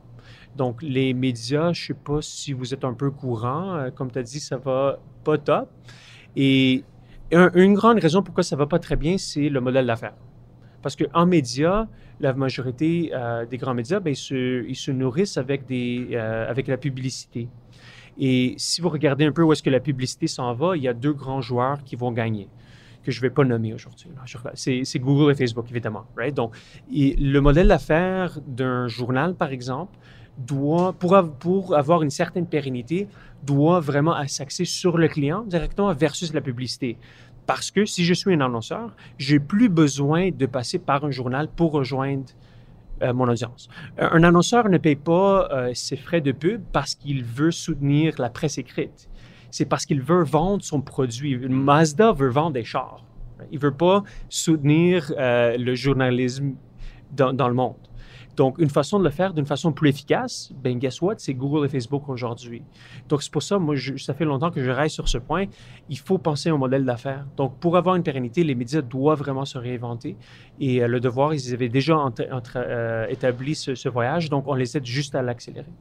[0.55, 3.75] Donc, les médias, je ne sais pas si vous êtes un peu courant.
[3.75, 5.69] Euh, comme tu as dit, ça va pas top.
[6.35, 6.83] Et
[7.31, 10.15] un- une grande raison pourquoi ça va pas très bien, c'est le modèle d'affaires.
[10.81, 11.87] Parce qu'en médias,
[12.19, 16.77] la majorité euh, des grands médias, ben, ils, se, nourrissent avec, des, euh, avec la
[16.77, 17.47] publicité.
[18.17, 20.87] Et si vous regardez un peu où est-ce que la publicité s'en va, il y
[20.87, 22.47] a deux grands joueurs qui vont gagner,
[23.01, 24.09] que je ne vais pas nommer aujourd'hui.
[24.53, 26.05] c'est Google et Facebook, évidemment.
[26.15, 26.35] Right?
[26.35, 26.55] Donc,
[26.93, 29.97] et le modèle d'affaires d'un journal, par exemple,
[30.37, 33.07] doit, pour, av- pour avoir une certaine pérennité,
[33.43, 36.97] doit vraiment s'axer sur le client directement versus la publicité.
[37.45, 41.49] Parce que si je suis un annonceur, j'ai plus besoin de passer par un journal
[41.49, 42.25] pour rejoindre
[43.01, 43.67] euh, mon audience.
[43.97, 48.29] Un annonceur ne paye pas euh, ses frais de pub parce qu'il veut soutenir la
[48.29, 49.09] presse écrite.
[49.51, 51.37] C'est parce qu'il veut vendre son produit.
[51.37, 53.03] Mazda veut vendre des chars.
[53.51, 56.53] Il veut pas soutenir euh, le journalisme
[57.11, 57.75] dans le monde.
[58.35, 61.65] Donc, une façon de le faire d'une façon plus efficace, ben guess what, c'est Google
[61.65, 62.63] et Facebook aujourd'hui.
[63.09, 65.45] Donc, c'est pour ça, moi, ça fait longtemps que je reste sur ce point.
[65.89, 67.25] Il faut penser au modèle d'affaires.
[67.37, 70.17] Donc, pour avoir une pérennité, les médias doivent vraiment se réinventer.
[70.59, 71.95] Et euh, le devoir, ils avaient déjà
[72.55, 75.71] euh, établi ce voyage, donc on les aide juste à l'accélérer.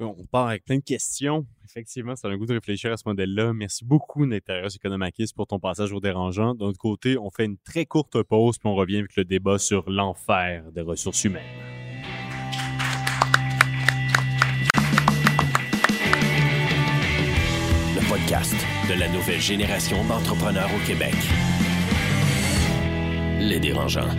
[0.00, 1.46] On part avec plein de questions.
[1.64, 3.52] Effectivement, ça a un goût de réfléchir à ce modèle-là.
[3.52, 6.54] Merci beaucoup, Nectarios Economakis, pour ton passage au dérangeant.
[6.54, 9.58] D'un autre côté, on fait une très courte pause, puis on revient avec le débat
[9.58, 11.42] sur l'enfer des ressources humaines.
[17.94, 18.54] Le podcast
[18.88, 21.14] de la nouvelle génération d'entrepreneurs au Québec.
[23.40, 24.10] Les dérangeants.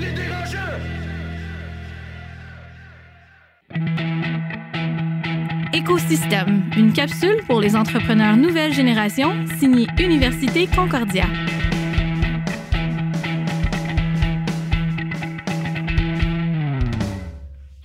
[5.77, 11.25] Écosystème, une capsule pour les entrepreneurs nouvelle génération, signée Université Concordia.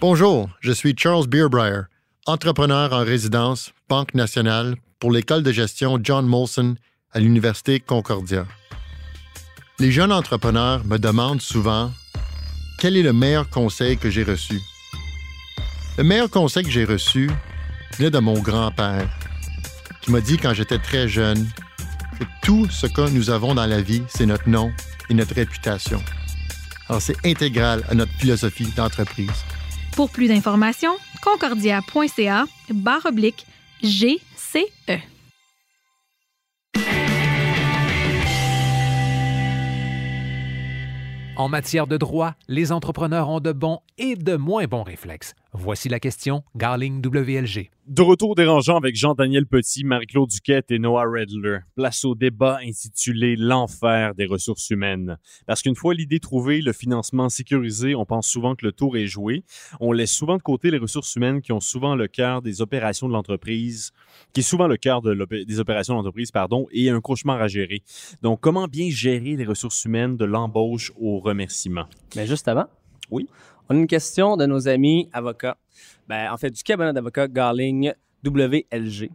[0.01, 1.83] Bonjour, je suis Charles Beerbrier,
[2.25, 6.77] entrepreneur en résidence, Banque nationale, pour l'école de gestion John Molson
[7.13, 8.47] à l'Université Concordia.
[9.81, 11.93] Les jeunes entrepreneurs me demandent souvent
[12.79, 14.63] quel est le meilleur conseil que j'ai reçu.
[15.99, 17.29] Le meilleur conseil que j'ai reçu
[17.97, 19.09] venait de mon grand-père,
[20.01, 21.49] qui m'a dit quand j'étais très jeune
[22.19, 24.73] que tout ce que nous avons dans la vie, c'est notre nom
[25.11, 26.03] et notre réputation.
[26.89, 29.31] Alors c'est intégral à notre philosophie d'entreprise.
[29.97, 33.47] Pour plus d'informations, concordia.ca barre oblique
[33.83, 35.01] GCE.
[41.37, 45.35] En matière de droit, les entrepreneurs ont de bons et de moins bons réflexes.
[45.55, 47.69] Voici la question Garling WLG.
[47.87, 51.59] De retour dérangeant avec Jean-Daniel Petit, Marie-Claude Duquette et Noah Redler.
[51.75, 55.19] Place au débat intitulé L'enfer des ressources humaines.
[55.47, 59.07] Parce qu'une fois l'idée trouvée, le financement sécurisé, on pense souvent que le tour est
[59.07, 59.45] joué.
[59.79, 63.07] On laisse souvent de côté les ressources humaines qui ont souvent le cœur des opérations
[63.07, 63.93] de l'entreprise,
[64.33, 65.13] qui est souvent le cœur de
[65.45, 67.83] des opérations de l'entreprise, pardon, et un cauchemar à gérer.
[68.23, 71.85] Donc, comment bien gérer les ressources humaines de l'embauche au remerciement?
[72.17, 72.69] Mais juste avant,
[73.11, 73.29] Oui.
[73.69, 75.57] On a une question de nos amis avocats.
[76.09, 77.93] Ben, en fait, du cabinet d'avocats Garling
[78.25, 79.11] WLG.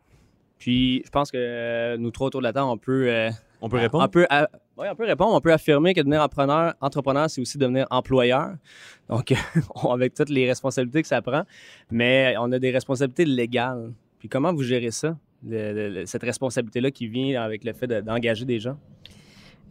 [0.58, 3.30] Puis, je pense que euh, nous trois autour de la table, on peut, euh,
[3.62, 4.04] On peut répondre?
[4.04, 4.26] on peut,
[4.78, 5.36] ouais, on peut répondre.
[5.36, 8.56] On peut affirmer que devenir entrepreneur, entrepreneur c'est aussi devenir employeur.
[9.10, 9.34] Donc,
[9.84, 11.44] on- avec toutes les responsabilités que ça prend.
[11.92, 13.94] Mais on a des responsabilités légales.
[14.20, 17.86] Puis, comment vous gérez ça, le- le- le- cette responsabilité-là qui vient avec le fait
[17.88, 18.78] de- d'engager des gens?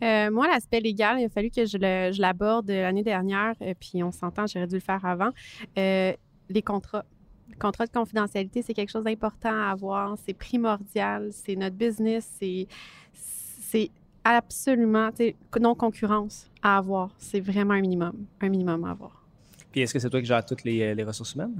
[0.02, 3.72] Euh, moi, l'aspect légal, il a fallu que je le- je l'aborde l'année dernière, euh,
[3.78, 5.30] puis on s'entend, j'aurais dû le faire avant.
[5.78, 6.12] Euh,
[6.48, 7.04] les contrats.
[7.48, 12.28] Les contrats de confidentialité, c'est quelque chose d'important à avoir, c'est primordial, c'est notre business,
[12.40, 12.66] c'est,
[13.12, 13.90] c'est
[14.24, 17.10] absolument, tu sais, non-concurrence à avoir.
[17.18, 19.24] C'est vraiment un minimum, un minimum à avoir.
[19.70, 21.54] Puis, est-ce que c'est toi qui gères toutes les, les ressources humaines?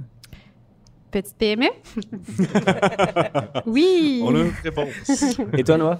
[1.09, 1.67] Petite PME?
[3.65, 4.21] oui!
[4.23, 5.37] On a une réponse.
[5.57, 5.99] Et toi, Noah?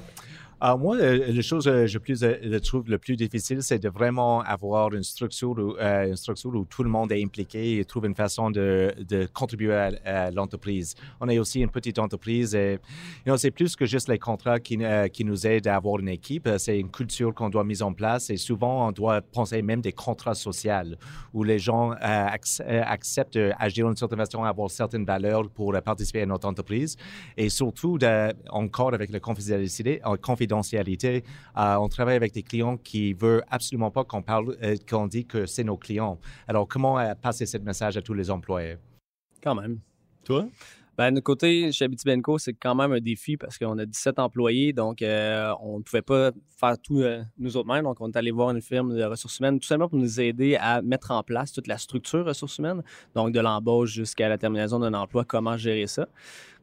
[0.60, 4.42] Ah, moi, euh, la chose que euh, je trouve le plus difficile, c'est de vraiment
[4.42, 8.08] avoir une structure, où, euh, une structure où tout le monde est impliqué et trouve
[8.08, 8.92] une façon de,
[9.34, 10.96] contribuer à, l'entreprise.
[11.22, 12.80] On est aussi une petite entreprise et
[13.28, 16.48] you c'est plus que juste les contrats qui, euh, nous aident à avoir une équipe.
[16.48, 19.82] Euh, C'est une culture qu'on doit mettre en place et souvent, on doit penser même
[19.82, 20.96] des contrats sociaux
[21.34, 25.76] où les gens euh, ac- euh, acceptent d'agir d'une certaine façon, avoir certaines valeurs pour
[25.76, 26.98] euh, participer à notre entreprise.
[27.38, 28.00] Et surtout,
[28.50, 30.16] encore avec la confidentialité, euh,
[30.48, 31.24] confidentialité
[31.58, 35.08] euh, on travaille avec des clients qui ne veulent absolument pas qu'on parle, euh, qu'on
[35.08, 36.20] dit que c'est nos clients.
[36.48, 38.78] Alors, comment euh, passer ce message à tous les employés?
[39.42, 39.80] Quand même.
[40.24, 40.48] Toi?
[40.98, 44.18] Ben, de notre côté, chez Abitibenco, c'est quand même un défi parce qu'on a 17
[44.18, 47.84] employés, donc euh, on ne pouvait pas faire tout euh, nous autres mêmes.
[47.84, 50.56] Donc, on est allé voir une firme de ressources humaines tout simplement pour nous aider
[50.56, 52.82] à mettre en place toute la structure ressources humaines,
[53.14, 56.08] donc de l'embauche jusqu'à la terminaison d'un emploi, comment gérer ça.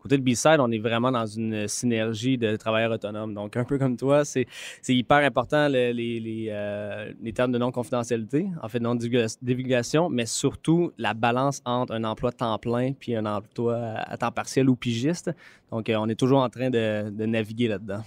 [0.04, 3.32] Côté de B-Side, on est vraiment dans une synergie de travailleurs autonomes.
[3.32, 4.46] Donc, un peu comme toi, c'est
[4.86, 10.92] hyper important le- les, les, euh, les termes de non-confidentialité, en fait, non-divulgation, mais surtout
[10.98, 15.30] la balance entre un emploi temps plein puis un emploi à temps partiel ou pigiste.
[15.70, 18.02] Donc, euh, on est toujours en train de, de naviguer là-dedans.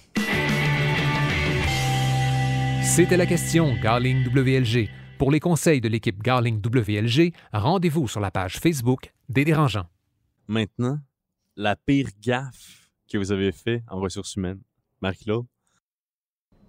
[2.82, 4.88] C'était la question Garling WLG.
[5.18, 9.86] Pour les conseils de l'équipe Garling WLG, rendez-vous sur la page Facebook des dérangeants.
[10.46, 10.98] Maintenant,
[11.58, 14.60] la pire gaffe que vous avez fait en ressources humaines?
[15.02, 15.44] Marie-Claude?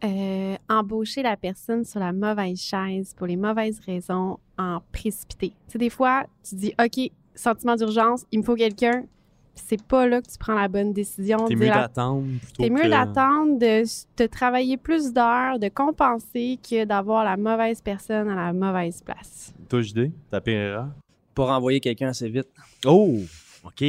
[0.03, 5.49] Euh, embaucher la personne sur la mauvaise chaise pour les mauvaises raisons en précipité.
[5.49, 9.01] Tu sais, des fois, tu dis, OK, sentiment d'urgence, il me faut quelqu'un.
[9.55, 11.45] Puis C'est pas là que tu prends la bonne décision.
[11.47, 13.83] T'es mieux la- d'attendre plutôt T'es mieux que- d'attendre, de,
[14.17, 19.53] de travailler plus d'heures, de compenser que d'avoir la mauvaise personne à la mauvaise place.
[19.67, 20.87] Toi, JD, ta pire erreur?
[21.35, 22.47] Pour envoyer quelqu'un assez vite.
[22.85, 23.19] Oh!
[23.65, 23.83] OK.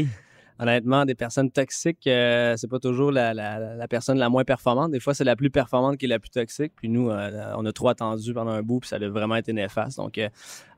[0.61, 4.91] Honnêtement, des personnes toxiques, euh, c'est pas toujours la, la- la personne la moins performante.
[4.91, 6.73] Des fois, c'est la plus performante qui est la plus toxique.
[6.77, 9.53] Puis nous, euh, on a trop attendu pendant un bout, puis ça a vraiment été
[9.55, 9.97] néfaste.
[9.97, 10.29] Donc, euh,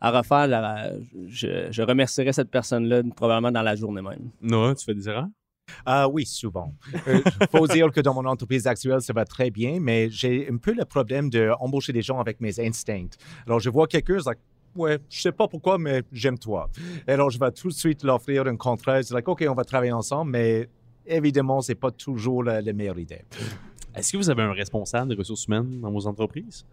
[0.00, 0.92] à refaire,
[1.28, 4.30] je, je remercierais cette personne-là probablement dans la journée même.
[4.40, 5.26] Noah, tu fais des erreurs?
[5.86, 6.74] Ah oui, souvent.
[7.06, 10.58] Il faut dire que dans mon entreprise actuelle, ça va très bien, mais j'ai un
[10.58, 13.16] peu le problème d'embaucher des gens avec mes instincts.
[13.46, 14.38] Alors, je vois quelqu'un, like,
[14.76, 16.68] ouais, je sais pas pourquoi, mais j'aime toi.
[17.06, 19.02] Alors, je vais tout de suite leur offrir un contrat.
[19.02, 20.68] C'est like, OK, on va travailler ensemble, mais
[21.06, 23.22] évidemment, c'est pas toujours la, la meilleure idée.
[23.94, 26.64] Est-ce que vous avez un responsable des ressources humaines dans vos entreprises?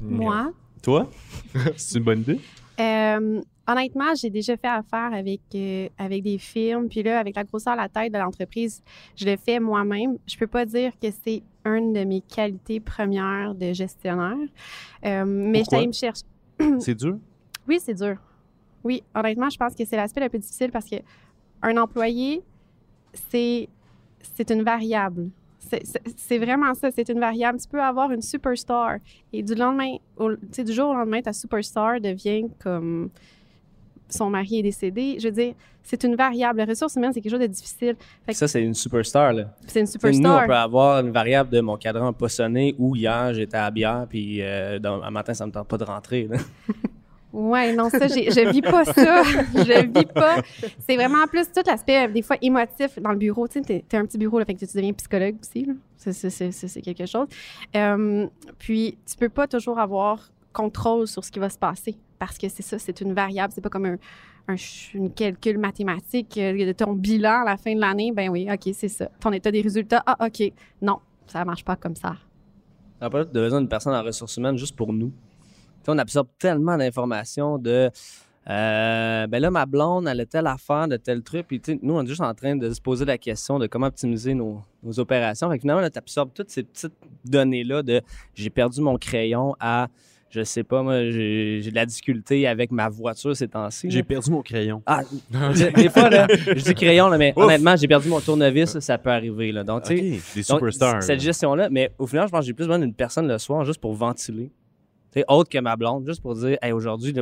[0.00, 1.08] Moi, Toi?
[1.76, 2.40] C'est une bonne idée?
[2.80, 6.88] Euh, honnêtement, j'ai déjà fait affaire avec, euh, avec des firmes.
[6.88, 8.82] Puis là, avec la grosseur de la tête de l'entreprise,
[9.14, 10.16] je le fais moi-même.
[10.26, 14.36] Je peux pas dire que c'est une de mes qualités premières de gestionnaire.
[15.04, 15.78] Euh, mais je Pourquoi?
[15.78, 16.24] allée me chercher.
[16.80, 17.18] C'est dur?
[17.68, 18.16] Oui, c'est dur.
[18.84, 20.96] Oui, honnêtement, je pense que c'est l'aspect le plus difficile parce que
[21.62, 22.42] un employé,
[23.30, 23.68] c'est
[24.50, 25.30] une variable.
[26.16, 27.58] C'est- vraiment ça, c'est une variable.
[27.60, 28.96] Tu peux avoir une superstar
[29.32, 33.08] et du lendemain, au- du jour au lendemain, ta superstar devient comme
[34.12, 35.16] son mari est décédé.
[35.18, 36.58] Je veux dire, c'est une variable.
[36.58, 37.96] La ressource humaine, c'est quelque chose de difficile.
[38.26, 39.32] Fait que Ça, c'est une superstar.
[39.32, 39.44] Là.
[39.66, 40.46] C'est une sais, Nous, on superstar.
[40.46, 44.06] peut avoir une variable de mon cadran n'a pas sonné ou hier, j'étais à bière,
[44.08, 46.28] puis euh, dans- un matin, ça me tente pas de rentrer.
[46.30, 46.36] là.
[47.34, 49.22] Ouais, non, ça, je vis pas ça.
[49.54, 50.42] je vis pas.
[50.86, 53.48] C'est vraiment plus tout l'aspect, euh, des fois, émotif dans le bureau.
[53.48, 55.64] Tu sais, t'es, t'es un petit bureau, là, fait que tu deviens psychologue aussi.
[55.64, 55.72] là.
[55.96, 57.26] C'est, c'est- c'est- c'est- c'est quelque chose.
[57.74, 58.26] Euh,
[58.58, 62.48] puis, tu peux pas toujours avoir contrôle sur ce qui va se passer parce que
[62.48, 63.52] c'est ça, c'est une variable.
[63.52, 64.56] C'est pas comme un,
[65.16, 68.12] calcul mathématique euh, de ton bilan à la fin de l'année.
[68.12, 69.08] Ben oui, OK, c'est ça.
[69.18, 70.52] Ton état des résultats, ah, OK.
[70.80, 72.14] Non, ça marche pas comme ça.
[73.00, 75.12] On n'a pas besoin d'une personne en ressources humaines juste pour nous.
[75.88, 77.90] On absorbe tellement d'informations de.
[78.48, 81.48] euh, ben là, ma blonde, elle a telle affaire de tel truc.
[81.48, 84.34] Puis, nous, on est juste en train de se poser la question de comment optimiser
[84.34, 85.50] nos, nos opérations.
[85.50, 88.00] Fait que finalement, tu absorbes toutes ces petites données-là de
[88.32, 89.88] j'ai perdu mon crayon à,
[90.32, 93.90] je sais pas, moi, j'ai de la difficulté avec ma voiture ces temps-ci.
[93.90, 94.82] J'ai perdu mon crayon.
[94.86, 95.02] Ah,
[95.76, 99.10] des fois, là, je dis crayon, là, mais honnêtement, j'ai perdu mon tournevis, ça peut
[99.10, 99.52] arriver.
[99.52, 99.62] Là.
[99.62, 100.00] Donc, tu sais, OK,
[100.34, 101.02] des donc, superstars.
[101.02, 101.24] cette là.
[101.24, 103.80] gestion-là, mais au final, je pense que j'ai plus besoin d'une personne le soir juste
[103.80, 104.50] pour ventiler.
[105.28, 107.14] Autre que ma blonde, juste pour dire, hey, aujourd'hui,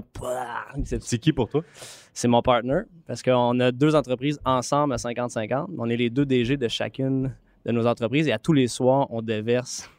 [0.85, 1.65] C'est qui pour toi?
[2.13, 5.67] c'est mon partner, parce qu'on a deux entreprises ensemble à 50-50.
[5.77, 7.35] On est les deux DG de chacune
[7.67, 9.91] de nos entreprises et à tous les soirs, on déverse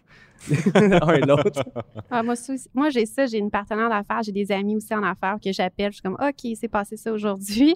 [0.76, 1.64] un et l'autre.
[2.10, 5.52] Ah, moi, j'ai ça, j'ai une partenaire d'affaires, j'ai des amis aussi en affaires que
[5.52, 5.92] j'appelle.
[5.92, 7.76] Je suis comme, OK, il s'est passé ça aujourd'hui.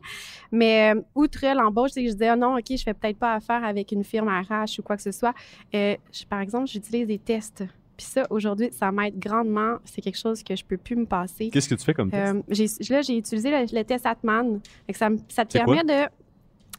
[0.52, 3.34] Mais euh, outre l'embauche, c'est que je disais, Ah non, OK, je fais peut-être pas
[3.36, 5.34] affaire avec une firme RH ou quoi que ce soit.
[5.74, 7.64] Euh, je- par exemple, j'utilise des tests.
[7.98, 9.78] Puis ça, aujourd'hui, ça m'aide grandement.
[9.86, 11.50] C'est quelque chose que je peux plus me passer.
[11.50, 12.36] Qu'est-ce que tu fais comme test?
[12.36, 12.42] Euh,
[12.90, 14.60] là, j'ai utilisé le, le test Atman.
[14.92, 16.10] Ça, ça te C'est permet de.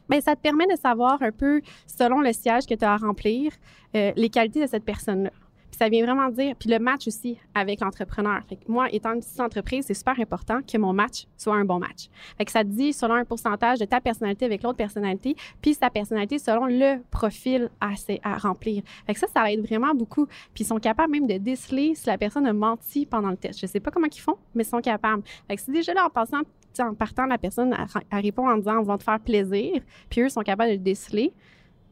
[0.09, 2.97] Ben, ça te permet de savoir un peu, selon le siège que tu as à
[2.97, 3.51] remplir,
[3.97, 5.31] euh, les qualités de cette personne-là.
[5.79, 8.41] Ça vient vraiment dire, puis le match aussi avec l'entrepreneur.
[8.67, 12.09] Moi, étant une petite entreprise, c'est super important que mon match soit un bon match.
[12.49, 16.39] Ça te dit selon un pourcentage de ta personnalité avec l'autre personnalité, puis sa personnalité
[16.39, 17.93] selon le profil à,
[18.39, 18.83] remplir.
[19.07, 20.25] Fait ça, ça aide vraiment beaucoup.
[20.55, 23.61] Puis ils sont capables même de déceler si la personne a menti pendant le test.
[23.61, 25.23] Je sais pas comment ils font, mais ils sont capables.
[25.47, 26.41] Fait c'est déjà là en passant,
[26.81, 27.77] en partant, la personne
[28.11, 31.35] répond en disant on va te faire plaisir, puis eux sont capables de le déceler.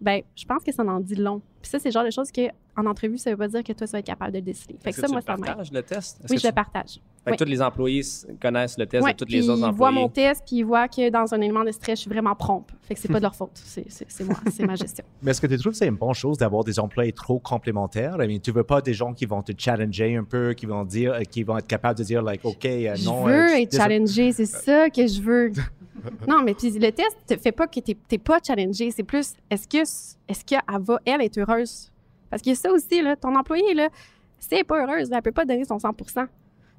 [0.00, 1.40] Ben je pense que ça en dit long.
[1.62, 2.42] Puis ça, c'est le genre de choses que
[2.76, 4.76] en entrevue, ça veut pas dire que toi, tu vas être capable de le déceler.
[4.82, 5.44] Fait que que ça, tu moi, le ça m'aide.
[5.46, 6.20] partages, le test?
[6.28, 7.00] Oui, que je le partage.
[7.24, 7.36] Fait que Oui.
[7.38, 8.02] tous les employés
[8.42, 9.94] connaissent le test de tous puis les autres Ils voient employés.
[9.94, 12.70] mon test, puis ils voient que dans un élément de stress, je suis vraiment prompte.
[12.82, 13.52] Fait que c'est pas de leur faute.
[13.54, 15.04] C'est c'est- c'est moi, c'est ma gestion.
[15.22, 18.16] Mais est-ce que tu trouves que c'est une bonne chose d'avoir des employés trop complémentaires?
[18.20, 20.84] I mean, tu veux pas des gens qui vont te challenger un peu, qui vont
[20.84, 23.24] dire, euh, qui vont être capables de dire, like, OK, euh, Je non.
[23.24, 23.94] veux euh, être désolé.
[23.94, 25.52] challengée, c'est ça que je veux.
[26.28, 28.90] non, mais puis le test te fait pas que t'es t'es pas challengé.
[28.90, 29.78] C'est plus, est-ce que
[30.28, 31.90] est-ce qu'elle va, elle, être heureuse?
[32.30, 33.88] Parce a ça aussi, là, ton employé, là,
[34.38, 35.94] si elle n'est pas heureuse, elle peut pas donner son 100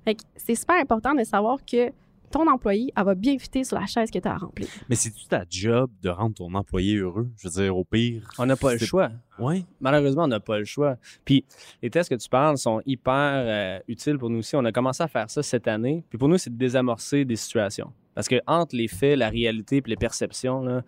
[0.03, 1.91] Fait que c'est super important de savoir que
[2.31, 4.67] ton employé, elle va bien fitter sur la chaise que tu as à remplir.
[4.89, 7.29] Mais c'est-tu ta job de rendre ton employé heureux?
[7.37, 8.27] Je veux dire, au pire.
[8.37, 9.11] On n'a pas le choix.
[9.39, 9.65] Oui.
[9.79, 10.97] Malheureusement, on n'a pas le choix.
[11.23, 11.45] Puis
[11.81, 14.55] les tests que tu parles sont hyper euh, utiles pour nous aussi.
[14.55, 16.03] On a commencé à faire ça cette année.
[16.09, 17.91] Puis pour nous, c'est de désamorcer des situations.
[18.15, 20.81] Parce que entre les faits, la réalité et les perceptions,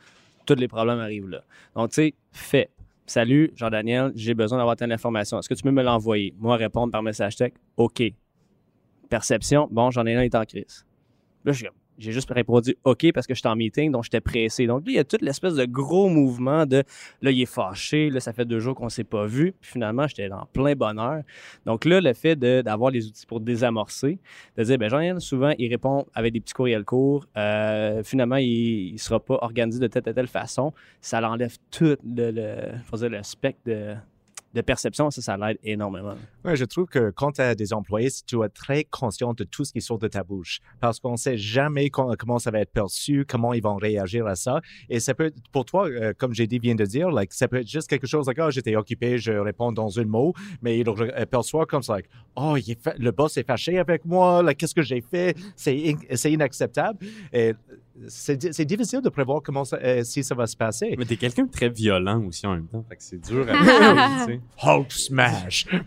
[0.45, 1.43] tous les problèmes arrivent là.
[1.75, 2.71] Donc, tu sais, fait.
[3.05, 5.39] Salut, Jean-Daniel, j'ai besoin d'avoir telle information.
[5.39, 6.33] Est-ce que tu peux me l'envoyer?
[6.39, 8.03] Moi, répondre par message texte, OK.
[9.09, 10.85] Perception, bon, j'en ai un, il est en crise.
[11.45, 14.67] Là, je suis j'ai juste répondu OK parce que j'étais en meeting, donc j'étais pressé.
[14.67, 16.83] Donc, là, il y a toute l'espèce de gros mouvement de
[17.21, 19.53] là, il est fâché, là, ça fait deux jours qu'on ne s'est pas vu.
[19.59, 21.23] Puis finalement, j'étais dans plein bonheur.
[21.65, 24.19] Donc là, le fait d'avoir les outils pour désamorcer,
[24.57, 27.25] de dire, ben jean souvent, il répond avec des petits courriels courts.
[27.37, 30.73] Euh, finalement, il ne sera pas organisé de telle et telle façon.
[31.01, 33.95] Ça l'enlève tout le, le, le spectre de,
[34.53, 35.11] de perception.
[35.11, 36.15] Ça, ça l'aide énormément.
[36.43, 39.65] Ouais, je trouve que quand tu as des employés, tu être très conscient de tout
[39.65, 40.59] ce qui sort de ta bouche.
[40.79, 44.25] Parce qu'on ne sait jamais com- comment ça va être perçu, comment ils vont réagir
[44.27, 44.61] à ça.
[44.89, 47.69] Et ça peut pour toi, euh, comme j'ai dit, vient de dire, ça peut être
[47.69, 51.25] juste quelque chose like, oh, j'étais occupé, je réponds dans un mot, mais il re-
[51.25, 52.55] perçoit comme ça, like, oh,
[52.97, 55.35] le boss est fâché avec moi, qu'est-ce que j'ai fait?
[55.55, 56.99] C'est c'est inacceptable.
[57.33, 57.53] Et
[58.07, 60.95] c'est di- c'est difficile de prévoir comment ça, euh, si ça va se passer.
[60.97, 62.83] Mais t'es quelqu'un de très violent aussi en même temps.
[62.87, 63.53] Fait que c'est dur à
[64.27, 64.41] tu sais.
[64.63, 65.65] Hulk smash!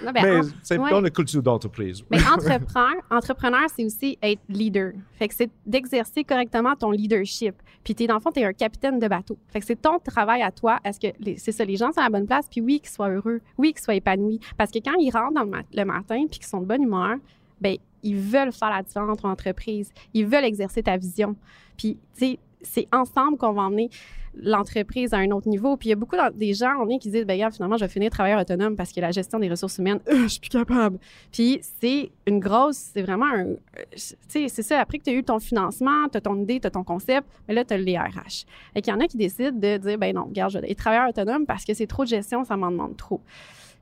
[0.00, 0.90] Non, ben, mais en- c'est ouais.
[0.90, 2.04] dans la culture d'entreprise.
[2.10, 4.92] Mais entrepreneur, entrepreneur, c'est aussi être leader.
[5.18, 7.56] Fait que c'est d'exercer correctement ton leadership.
[7.82, 9.36] Puis t'es, dans le fond, t'es un capitaine de bateau.
[9.48, 10.78] Fait que c'est ton travail à toi.
[10.84, 12.90] Est-ce que les- c'est ça, les gens sont à la bonne place, puis oui, qu'ils
[12.90, 14.38] soient heureux, oui, qu'ils soient épanouis.
[14.56, 17.16] Parce que quand ils rentrent dans le, le matin, puis qu'ils sont de bonne humeur,
[17.60, 19.90] ben ils veulent faire la différence entre entreprises.
[20.14, 21.34] Ils veulent exercer ta vision.
[21.76, 23.90] Puis, tu sais, c'est ensemble qu'on va emmener
[24.34, 25.76] l'entreprise à un autre niveau.
[25.76, 27.90] Puis il y a beaucoup des gens on est qui disent, ben finalement, je vais
[27.90, 30.98] finir travailleur autonome parce que la gestion des ressources humaines, euh, je suis plus capable.
[31.32, 33.56] Puis c'est une grosse, c'est vraiment un, euh,
[33.92, 36.60] tu sais, c'est ça, après que tu as eu ton financement, tu as ton idée,
[36.60, 38.46] tu as ton concept, mais là, tu as les RH.
[38.74, 40.78] Et qu'il y en a qui décident de dire, ben non, regarde, je vais être
[40.78, 43.20] travailleur autonome parce que c'est trop de gestion, ça m'en demande trop.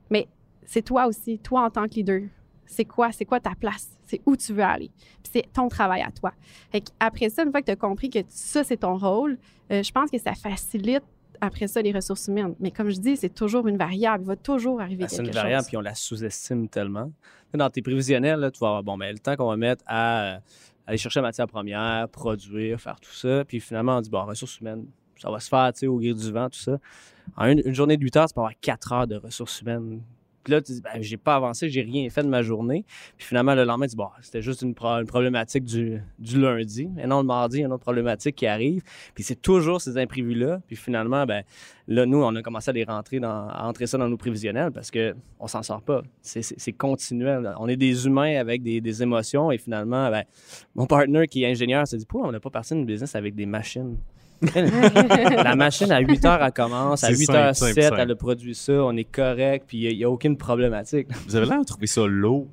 [0.09, 0.27] Mais
[0.65, 2.21] c'est toi aussi, toi en tant que leader.
[2.67, 3.89] C'est quoi, c'est quoi ta place?
[4.05, 4.91] C'est où tu veux aller?
[5.23, 6.33] Puis c'est ton travail à toi.
[6.71, 9.37] Fait après ça, une fois que tu as compris que ça, c'est ton rôle,
[9.71, 11.03] euh, je pense que ça facilite
[11.41, 12.55] après ça les ressources humaines.
[12.59, 14.23] Mais comme je dis, c'est toujours une variable.
[14.23, 15.67] Il va toujours arriver Ben, c'est quelque une variable, chose.
[15.67, 17.11] puis on la sous-estime tellement.
[17.53, 20.35] Dans tes prévisionnels, là, tu vas avoir bon, ben, le temps qu'on va mettre à
[20.35, 20.39] euh,
[20.87, 23.43] aller chercher la matière première, produire, faire tout ça.
[23.45, 24.85] Puis finalement, on dit, bon, ressources humaines,
[25.17, 26.77] ça va se faire tu sais, au gré du vent, tout ça.
[27.35, 30.01] En une, une journée de 8 heures, tu peux avoir 4 heures de ressources humaines.
[30.47, 32.85] Puis là, tu dis, ben, j'ai pas avancé, j'ai rien fait de ma journée.
[33.17, 36.39] Puis finalement, le lendemain, tu dis, bon, c'était juste une, pro- une problématique du, du
[36.39, 36.87] lundi.
[37.03, 38.81] Et non, le mardi, il y a une autre problématique qui arrive.
[39.13, 40.61] Puis c'est toujours ces imprévus-là.
[40.65, 41.43] Puis finalement, ben,
[41.89, 44.71] là, nous, on a commencé à les rentrer dans, à entrer ça dans nos prévisionnels
[44.71, 46.01] parce que on s'en sort pas.
[46.21, 47.53] C'est- continuel.
[47.59, 50.23] On est des humains avec des, des émotions et finalement, ben,
[50.75, 53.35] mon partner qui est ingénieur s'est dit, pourquoi on n'a pas parti d'une business avec
[53.35, 53.97] des machines?
[54.41, 57.03] La machine, à 8 heures, elle commence.
[57.03, 57.99] À C'est 8 simple, h simple, 07, simple.
[57.99, 58.73] elle a produit ça.
[58.83, 59.65] On est correct.
[59.67, 61.07] Puis il n'y a, aucune problématique.
[61.27, 62.47] Vous avez l'air de trouver ça lourd,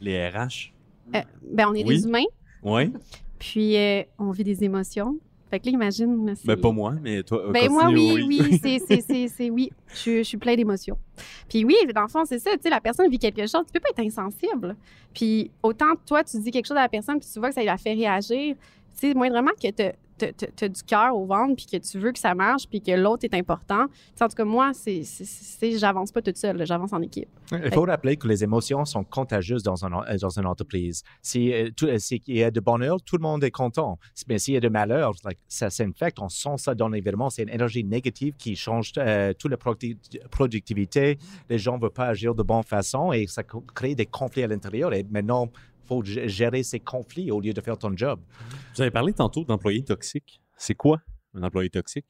[0.00, 0.72] les RH.
[1.14, 1.20] Euh,
[1.52, 1.96] ben, on est Oui.
[1.96, 2.24] des humains,
[2.62, 2.92] Oui.
[3.38, 5.16] puis euh, on vit des émotions.
[5.50, 6.34] Fait que là, imagine.
[6.46, 7.44] Ben, pas moi, mais toi.
[7.52, 9.70] Ben moi, oui, oui, c'est, c'est, c'est, c'est- oui.
[9.88, 10.96] Je, suis- je suis plein d'émotions.
[11.46, 13.72] Puis oui, dans le fond, c'est ça, tu sais, la personne vit quelque chose, tu
[13.74, 14.74] peux pas être insensible.
[15.12, 17.62] Puis autant toi, tu dis quelque chose à la personne, puis tu vois que ça
[17.62, 18.54] la fait réagir,
[18.98, 19.82] tu sais, moindrement que tu
[20.20, 23.24] as du cœur au ventre, puis que tu veux que ça marche, puis que l'autre
[23.24, 23.86] est important.
[24.16, 25.02] Tu en tout cas, moi, c'est,
[25.78, 27.28] j'avance pas toute seule, j'avance en équipe.
[27.52, 31.02] Il faut rappeler que les émotions sont contagieuses dans, un, dans une entreprise.
[31.20, 33.98] Si, euh, euh, s'il y a de bonheur, tout le monde est content.
[34.28, 37.30] Mais s'il y a de malheur, like, ça s'infecte, on sent ça dans l'environnement.
[37.30, 39.98] C'est une énergie négative qui change euh, toute la producti-
[40.30, 41.18] productivité.
[41.50, 43.42] Les gens ne veulent pas agir de bonne façon et ça
[43.74, 44.92] crée des conflits à l'intérieur.
[44.92, 45.48] Et maintenant,
[45.86, 48.20] faut gérer ces conflits au lieu de faire ton job.
[48.74, 50.40] Vous avez parlé tantôt d'employés toxiques.
[50.56, 51.00] C'est quoi
[51.34, 52.06] un employé toxique?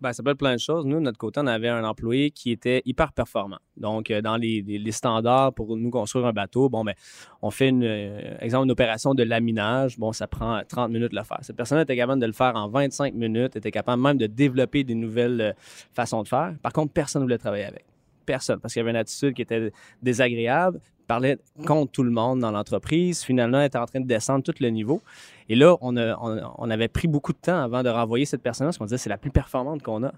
[0.00, 0.84] Ben, ça peut être plein de choses.
[0.84, 3.58] Nous, de notre côté, on avait un employé qui était hyper performant.
[3.76, 6.94] Donc, euh, dans les, les- les standards pour nous construire un bateau, bon, ben,
[7.40, 9.96] on fait une, euh, exemple, une opération de laminage.
[10.00, 11.38] Bon, ça prend 30 minutes de le faire.
[11.42, 14.82] Cette personne était capable de le faire en 25 minutes, était capable même de développer
[14.82, 15.52] des nouvelles euh,
[15.92, 16.56] façons de faire.
[16.62, 17.84] Par contre, personne ne voulait travailler avec.
[18.24, 22.38] Personne, parce qu'il y avait une attitude qui était désagréable, parlait contre tout le monde
[22.40, 23.22] dans l'entreprise.
[23.22, 25.02] Finalement, elle était en train de descendre tout le niveau.
[25.48, 26.16] Et là, on, a-
[26.58, 29.10] on, avait pris beaucoup de temps avant de renvoyer cette personne-là, parce qu'on disait c'est
[29.10, 30.12] la plus performante qu'on a.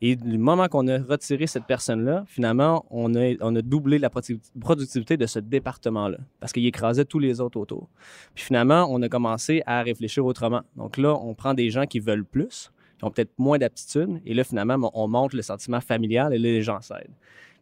[0.00, 4.08] Et du moment qu'on a retiré cette personne-là, finalement, on a, on a doublé la
[4.08, 7.88] produ- productivité de ce département-là, parce qu'il écrasait tous les autres autour.
[8.34, 10.62] Puis finalement, on a commencé à réfléchir autrement.
[10.76, 14.34] Donc là, on prend des gens qui veulent plus, qui ont peut-être moins d'aptitude, et
[14.34, 17.10] là, finalement, on montre le sentiment familial, et là, les gens s'aident.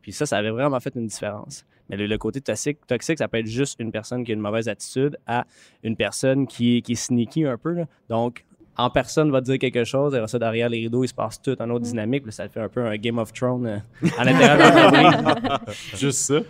[0.07, 1.67] Puis ça, ça avait vraiment fait une différence.
[1.91, 4.41] Mais le, le côté toxique, toxique, ça peut être juste une personne qui a une
[4.41, 5.45] mauvaise attitude à
[5.83, 7.73] une personne qui, est- qui est sneaky un peu.
[7.73, 7.87] là.
[8.09, 8.45] Donc,
[8.77, 11.43] en personne va te dire quelque chose, et ça derrière les rideaux, il se passe
[11.43, 12.23] tout en autre dynamique.
[12.23, 13.79] puis ça fait un peu un Game of Thrones euh,
[14.17, 14.59] à l'intérieur
[14.93, 15.75] de l'entreprise.
[15.99, 16.41] Juste ça.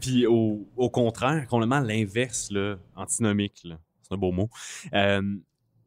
[0.00, 3.76] Puis au, au contraire, complètement l'inverse, là, antinomique, là.
[4.02, 4.48] c'est un beau mot.
[4.92, 5.22] Euh,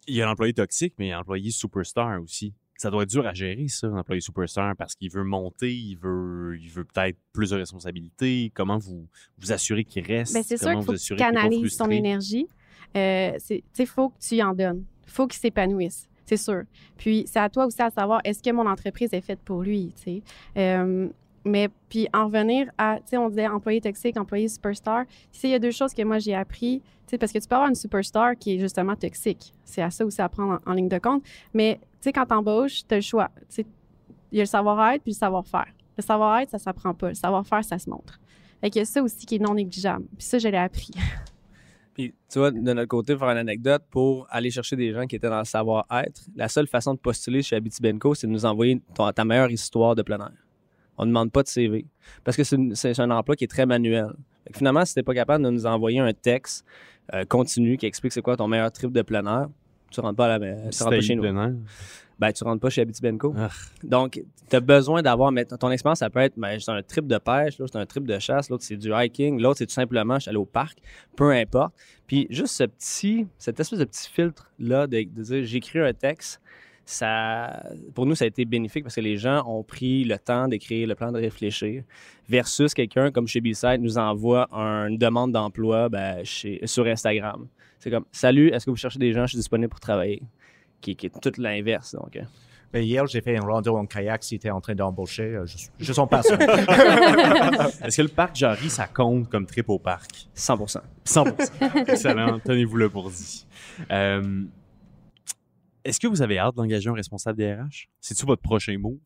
[0.07, 2.53] il y a l'employé toxique, mais il y a l'employé superstar aussi.
[2.82, 5.95] Ça doit être dur à gérer, ça, un employé superstar, parce qu'il veut monter, il
[5.97, 8.51] veut, il veut peut-être plus de responsabilités.
[8.55, 9.05] Comment vous
[9.38, 10.34] vous assurez qu'il reste?
[10.34, 12.47] Ben, c'est sûr qu'il faut que tu canalises ton énergie.
[12.97, 14.84] Euh, sais, faut que tu y en donnes.
[15.05, 16.63] faut qu'il s'épanouisse, c'est sûr.
[16.97, 19.93] Puis, c'est à toi aussi à savoir, est-ce que mon entreprise est faite pour lui,
[19.97, 20.23] tu sais?
[20.57, 21.07] Euh,
[21.45, 25.05] mais puis en revenir à, tu sais, on disait employé toxique, employé superstar.
[25.32, 27.38] Tu sais, il y a deux choses que moi j'ai appris, tu sais, parce que
[27.38, 29.53] tu peux avoir une superstar qui est justement toxique.
[29.65, 31.23] C'est à ça aussi à prendre en, en ligne de compte.
[31.53, 33.29] Mais, tu sais, quand t'embauches, tu as le choix.
[34.31, 35.67] Il y a le savoir-être puis le savoir-faire.
[35.97, 37.09] Le savoir-être, ça s'apprend pas.
[37.09, 38.19] Le savoir-faire, ça se montre.
[38.59, 40.05] Fait a ça aussi qui est non négligeable.
[40.17, 40.91] Puis ça, je l'ai appris.
[41.93, 45.05] Puis, tu vois, de notre côté, pour faire une anecdote, pour aller chercher des gens
[45.05, 48.45] qui étaient dans le savoir-être, la seule façon de postuler chez Abitibenco, c'est de nous
[48.45, 48.81] envoyer
[49.13, 50.31] ta meilleure histoire de plein air.
[50.97, 51.85] On ne demande pas de CV.
[52.23, 54.13] Parce que c'est un emploi qui est très manuel.
[54.51, 56.65] Que finalement, si tu pas capable de nous envoyer un texte
[57.13, 59.51] euh, continu qui explique c'est quoi ton meilleur trip de plein
[59.91, 61.21] tu rentres pas, à la, tu rentres pas chez nous.
[62.19, 62.85] Ben, tu rentres pas chez.
[63.35, 63.49] Ah.
[63.83, 65.31] Donc, tu as besoin d'avoir.
[65.31, 67.85] mais Ton expérience, ça peut être ben, c'est un trip de pêche, l'autre, c'est un
[67.85, 70.45] trip de chasse, l'autre, c'est du hiking, l'autre, c'est tout simplement, je suis allé au
[70.45, 70.77] parc,
[71.15, 71.73] peu importe.
[72.05, 76.39] Puis, juste ce petit, cette espèce de petit filtre-là de, de dire j'écris un texte,
[76.85, 77.63] ça,
[77.93, 80.87] pour nous, ça a été bénéfique parce que les gens ont pris le temps d'écrire
[80.87, 81.83] le plan de réfléchir
[82.27, 87.47] versus quelqu'un comme chez B-Side nous envoie un- une demande d'emploi ben, sur Instagram.
[87.82, 89.23] C'est comme Salut, est-ce que vous cherchez des gens?
[89.23, 90.21] Je suis disponible pour travailler?
[90.79, 91.95] Qui, qui est tout l'inverse.
[91.95, 92.17] Donc.
[92.73, 94.23] Mais hier, j'ai fait un rando en kayak.
[94.23, 96.36] Si tu en train d'embaucher, euh, je, je sens pas ça.
[97.84, 100.29] Est-ce que le parc Jarry, ça compte comme trip au parc?
[100.36, 102.39] 100% 100% Excellent.
[102.39, 103.45] Tenez-vous le pour dit.
[103.89, 104.43] Euh,
[105.84, 107.89] Est-ce que vous avez hâte d'engager un responsable DRH?
[107.99, 108.99] C'est-tu votre prochain move?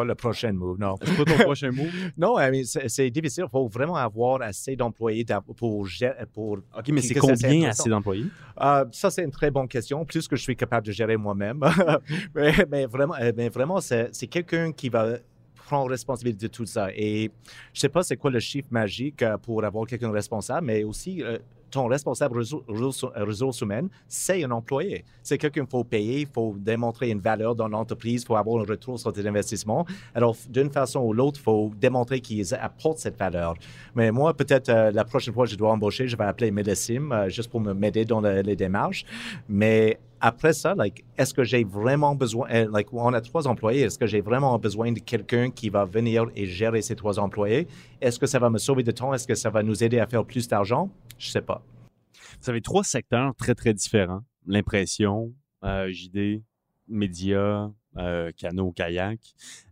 [0.00, 0.96] Pas le prochain move, non.
[1.02, 1.92] C'est pas ton prochain move?
[2.16, 3.44] Non, I mean, c'est c'est difficile.
[3.46, 5.24] Il faut vraiment avoir assez d'employés
[5.56, 6.26] pour gérer.
[6.32, 8.26] Pour, OK, mais c'est combien assez d'employés?
[8.60, 10.04] Euh, ça, c'est une très bonne question.
[10.04, 11.60] Plus que je suis capable de gérer moi-même.
[12.34, 15.18] mais, mais vraiment, euh, mais vraiment c'est c'est quelqu'un qui va
[15.70, 16.88] prendre responsabilité de tout ça.
[16.94, 17.30] Et
[17.72, 21.22] je sais pas c'est quoi le chiffre magique euh, pour avoir quelqu'un responsable, mais aussi
[21.22, 21.38] euh,
[21.70, 25.04] ton responsable ressour- ressour- euh, ressources humaines, c'est un employé.
[25.22, 28.60] C'est quelqu'un qu'il faut payer, il faut démontrer une valeur dans l'entreprise, il faut avoir
[28.62, 29.86] un retour sur tes investissements.
[30.14, 33.54] Alors, d'une façon ou l'autre, il faut démontrer qu'ils apportent cette valeur.
[33.94, 37.08] Mais moi, peut-être euh, la prochaine fois que je dois embaucher, je vais appeler Médecine
[37.12, 39.04] euh, juste pour m'aider dans le- les démarches.
[39.48, 40.74] Mais après ça,
[41.16, 42.46] est-ce que j'ai vraiment besoin,
[42.92, 46.44] on a trois employés, est-ce que j'ai vraiment besoin de quelqu'un qui va venir et
[46.46, 47.66] gérer ces trois employés?
[48.00, 49.14] Est-ce que ça va me sauver de temps?
[49.14, 50.90] Est-ce que ça va nous aider à faire plus d'argent?
[51.20, 51.62] Je sais pas.
[52.42, 54.22] Vous avez trois secteurs très, très différents.
[54.46, 55.32] L'impression,
[55.64, 56.42] euh, JD,
[56.88, 59.20] médias, euh, canot, kayak,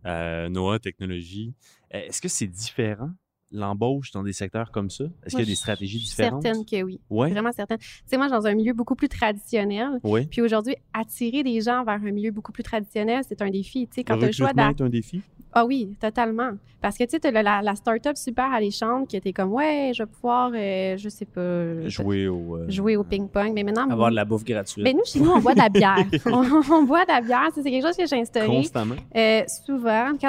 [0.05, 1.53] euh, NOAA, technologie.
[1.93, 3.09] Euh, Est-ce que c'est différent,
[3.51, 5.05] l'embauche dans des secteurs comme ça?
[5.25, 6.43] Est-ce qu'il y a des stratégies différentes?
[6.43, 7.01] Certaine que oui.
[7.09, 7.31] Ouais.
[7.31, 7.79] Vraiment certaine.
[7.79, 9.99] Tu sais, moi, dans un milieu beaucoup plus traditionnel.
[10.03, 10.27] Oui.
[10.27, 13.87] Puis aujourd'hui, attirer des gens vers un milieu beaucoup plus traditionnel, c'est un défi.
[13.87, 15.23] Tu sais, quand Le as le choix est un défi?
[15.53, 16.51] Ah oui, totalement.
[16.81, 19.91] Parce que tu sais, tu as la, la start-up super alléchante qui était comme, ouais,
[19.93, 22.55] je vais pouvoir, euh, je sais pas, Jouer au...
[22.55, 23.51] euh, jouer au ping-pong.
[23.53, 24.83] Mais maintenant, Avoir de la bouffe gratuite.
[24.85, 25.97] mais nous, chez nous, on boit de la bière.
[26.27, 27.49] on, on boit de la bière.
[27.53, 28.47] C'est quelque chose que j'ai instauré.
[28.47, 28.95] Constamment.
[29.13, 30.27] Euh, souvent, tu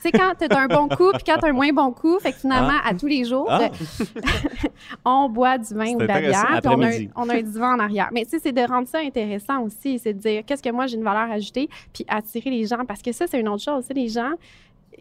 [0.00, 2.18] sais, quand tu as un bon coup puis quand tu as un moins bon coup,
[2.20, 3.68] fait que finalement, à tous les jours, Ah.
[5.04, 7.74] on boit du vin ou de la bière, puis on a, on a un divan
[7.74, 8.08] en arrière.
[8.12, 10.86] Mais tu sais, c'est de rendre ça intéressant aussi, c'est de dire qu'est-ce que moi
[10.86, 13.82] j'ai une valeur ajoutée, puis attirer les gens, parce que ça, c'est une autre chose.
[13.82, 14.32] Tu sais, les gens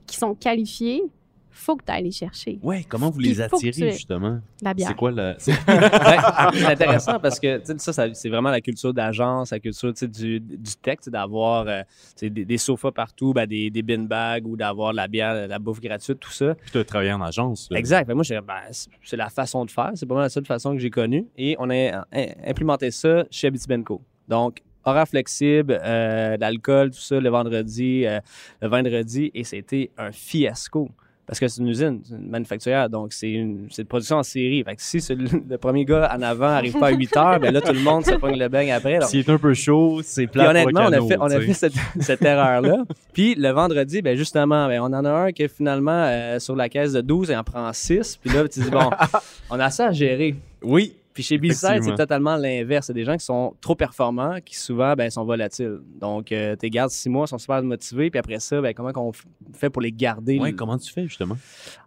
[0.10, 1.04] qui sont qualifiés,
[1.52, 2.58] faut que tu ailles les chercher.
[2.64, 4.40] Ouais, comment vous les attirez, tu- justement?
[4.62, 4.90] La bière.
[4.90, 5.34] C'est quoi le.
[5.40, 10.40] c'est- Ouais, intéressant parce que ça, ça- c'est vraiment la culture d'agence, la culture du,
[10.40, 11.82] du sais, d'avoir euh,
[12.22, 15.50] des, des sofas partout, ben, des, des bin bags ou d'avoir de la bière, de
[15.50, 16.56] la bouffe gratuite, tout ça.
[16.56, 17.68] Puis tu as travaillé en agence.
[17.70, 17.78] là.
[17.78, 18.08] Exact.
[18.08, 19.92] Que moi, je dirais, ben, c'est- la façon de faire.
[19.96, 21.26] C'est pas mal la seule façon que j'ai connue.
[21.38, 22.02] Et on a euh,
[22.46, 24.02] implémenté ça chez Abitibenco.
[24.30, 28.20] Donc, horaire flexible, euh, l'alcool, tout ça, le vendredi, euh,
[28.62, 29.32] le vendredi.
[29.34, 30.90] Et c'était un fiasco.
[31.30, 34.24] Parce que c'est une usine, c'est une manufacturière, donc c'est une, c'est une production en
[34.24, 34.64] série.
[34.64, 37.54] Fait que si le, le premier gars en avant n'arrive pas à 8 heures, ben
[37.54, 38.98] là, tout le monde se pogne le beigne après.
[38.98, 41.54] Donc, S'il est un peu chaud, c'est plat honnêtement, on a fait, on a fait
[41.54, 42.84] cette, cette erreur-là.
[43.14, 46.68] Puis le vendredi, ben justement, ben, on en a un qui finalement, euh, sur la
[46.68, 48.18] caisse de 12, il en prend 6.
[48.18, 48.90] Puis là, tu dis, bon,
[49.52, 50.34] on a ça à gérer.
[50.64, 50.96] Oui.
[51.20, 52.88] Puis chez B-Side, c'est totalement l'inverse.
[52.88, 55.80] C'est des gens qui sont trop performants, qui souvent ben, sont volatiles.
[56.00, 58.10] Donc, euh, tu les gardes six mois, ils sont super motivés.
[58.10, 59.12] Puis après ça, ben, comment on
[59.52, 60.40] fait pour les garder?
[60.40, 61.36] Ouais, comment tu fais, justement?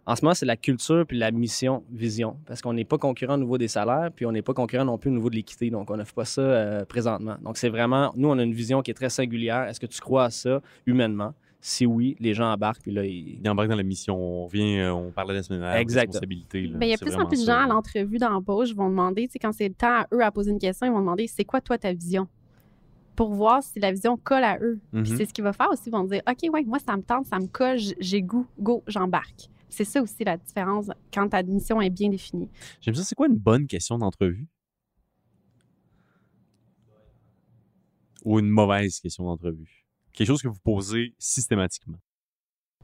[0.05, 2.37] En ce moment, c'est la culture puis la mission, vision.
[2.45, 4.99] Parce qu'on n'est pas concurrent au niveau des salaires, puis on n'est pas concurrent non
[4.99, 5.71] plus au niveau de l'équité.
[5.71, 7.37] Donc, on n'offre pas ça euh, présentement.
[7.41, 9.63] Donc, c'est vraiment, nous, on a une vision qui est très singulière.
[9.63, 11.33] Est-ce que tu crois à ça humainement?
[11.65, 13.39] Si oui, les gens embarquent, puis là, ils...
[13.41, 14.17] Il embarque dans la mission.
[14.17, 15.79] On revient, euh, on parlait la semaine dernière.
[15.79, 16.07] Exact.
[16.07, 16.67] Responsabilité.
[16.67, 16.77] là.
[16.81, 19.39] Il y a plus en plus de gens à l'entrevue d'embauche vont demander, tu sais,
[19.39, 21.61] quand c'est le temps à eux à poser une question, ils vont demander c'est quoi
[21.61, 22.27] toi ta vision?
[23.15, 24.77] Pour voir si la vision colle à eux.
[24.91, 25.05] Puis Mhm.
[25.17, 27.27] c'est ce qu'ils vont faire aussi, ils vont dire OK, ouais, moi ça me tente,
[27.27, 29.47] ça me colle, j'ai goût, go, j'embarque.
[29.69, 32.49] C'est ça aussi la différence quand ta mission est bien définie.
[32.81, 33.03] J'aime ça.
[33.03, 34.47] C'est quoi une bonne question d'entrevue?
[38.25, 39.82] Ou une mauvaise question d'entrevue?
[40.13, 41.99] Quelque chose que vous posez systématiquement?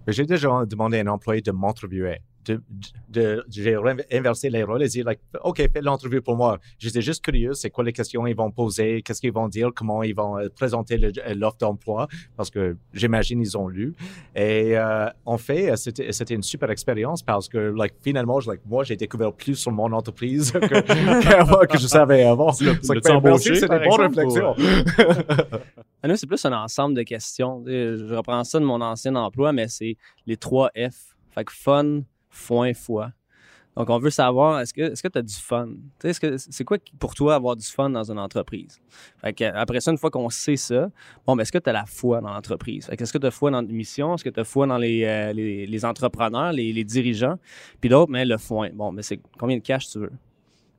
[0.07, 2.19] J'ai déjà demandé à un employé de m'interviewer.
[2.45, 2.61] De,
[3.09, 3.75] de, j'ai
[4.11, 6.57] inversé les rôles et dit, like, OK, fais l'entrevue pour moi.
[6.79, 10.01] J'étais juste curieux, c'est quoi les questions ils vont poser, qu'est-ce qu'ils vont dire, comment
[10.03, 13.93] ils vont euh, présenter le- l'offre d'emploi, parce que j'imagine ils ont lu.
[14.35, 18.49] Et euh, en fait, euh, c'était c'était une super expérience parce que, like, finalement, je-
[18.49, 22.51] like, moi, j'ai découvert plus sur mon entreprise que, que, que je savais avant.
[22.51, 22.65] Des
[23.29, 23.39] bonnes
[23.77, 24.55] exemple, réflexions.
[26.01, 27.63] À nous, c'est plus un ensemble de questions.
[27.67, 31.15] Je reprends ça de mon ancien emploi, mais c'est les trois F.
[31.31, 32.01] Fait que fun,
[32.39, 33.11] foin, foi.
[33.77, 35.69] Donc, on veut savoir, est-ce que tu as du fun?
[36.03, 36.19] Est-ce
[36.49, 38.81] C'est quoi pour toi avoir du fun dans une entreprise?
[39.21, 40.89] Fait que, après ça, une fois qu'on sait ça,
[41.25, 42.89] bon, ben, est-ce que tu as la foi dans l'entreprise?
[42.91, 44.15] Est-ce que tu as foi dans mission?
[44.15, 47.37] Est-ce que tu as foi dans les, euh, les, les entrepreneurs, les, les dirigeants?
[47.79, 48.69] Puis d'autres, mais le foin.
[48.73, 50.11] Bon, mais c'est combien de cash tu veux?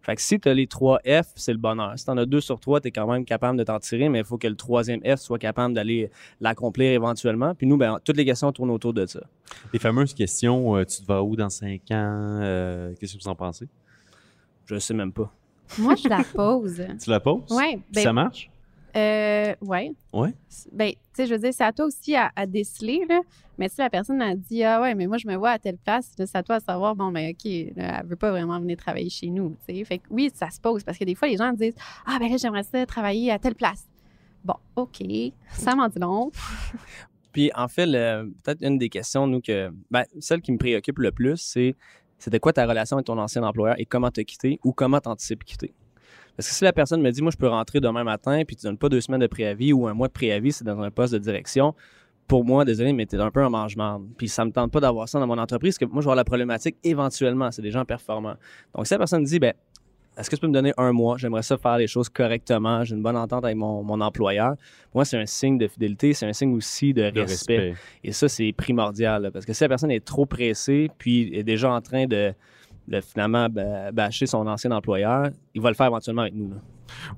[0.02, 1.92] Fait que si tu as les trois F, c'est le bonheur.
[1.98, 4.08] Si tu en as deux sur trois, tu es quand même capable de t'en tirer,
[4.08, 7.54] mais il faut que le troisième F soit capable d'aller l'accomplir éventuellement.
[7.54, 9.20] Puis nous, ben, toutes les questions tournent autour de ça.
[9.72, 12.38] Les fameuses questions, euh, tu te vas où dans cinq ans?
[12.42, 13.68] Euh, Qu'est-ce que vous en pensez?
[14.66, 15.30] Je sais même pas.
[15.78, 16.82] Moi, je la pose.
[17.02, 17.50] Tu la poses?
[17.50, 18.49] Ouais, Puis ben- ça marche?
[18.96, 19.92] Euh, ouais.
[20.12, 20.34] Ouais.
[20.72, 23.20] Ben, tu sais, je veux dire, c'est à toi aussi à, à déceler, là.
[23.58, 25.76] Mais si la personne a dit, ah ouais, mais moi, je me vois à telle
[25.76, 27.44] place, c'est à toi à savoir, bon, ben, OK,
[27.76, 29.84] là, elle veut pas vraiment venir travailler chez nous, tu sais.
[29.84, 31.74] Fait que oui, ça se pose parce que des fois, les gens disent,
[32.06, 33.86] ah, ben là, j'aimerais ça travailler à telle place.
[34.44, 35.02] Bon, OK,
[35.52, 36.30] ça m'en dit long.
[37.32, 39.70] Puis en fait, peut-être une des questions, nous, que.
[39.90, 41.76] Ben, celle qui me préoccupe le plus, c'est
[42.18, 45.42] c'était quoi ta relation avec ton ancien employeur et comment t'as quitté ou comment t'anticipes
[45.42, 45.72] quitter?
[46.40, 48.62] Parce que si la personne me dit, moi, je peux rentrer demain matin, puis tu
[48.62, 51.12] donnes pas deux semaines de préavis ou un mois de préavis, c'est dans un poste
[51.12, 51.74] de direction,
[52.26, 54.06] pour moi, désolé, mais t'es un peu un mange-marde.
[54.16, 56.12] Puis ça me tente pas d'avoir ça dans mon entreprise, parce que moi, je vais
[56.12, 57.50] avoir la problématique éventuellement.
[57.50, 58.36] C'est des gens performants.
[58.74, 59.52] Donc, si la personne me dit, ben,
[60.16, 61.18] est-ce que tu peux me donner un mois?
[61.18, 62.84] J'aimerais ça faire les choses correctement.
[62.84, 64.54] J'ai une bonne entente avec mon, mon employeur.
[64.92, 66.14] Pour moi, c'est un signe de fidélité.
[66.14, 67.58] C'est un signe aussi de, De respect.
[67.58, 67.74] respect.
[68.02, 69.24] Et ça, c'est primordial.
[69.24, 72.32] là, parce que si la personne est trop pressée, puis est déjà en train de,
[72.90, 73.48] de finalement
[73.92, 76.50] bâcher son ancien employeur, il va le faire éventuellement avec nous.
[76.50, 76.56] là.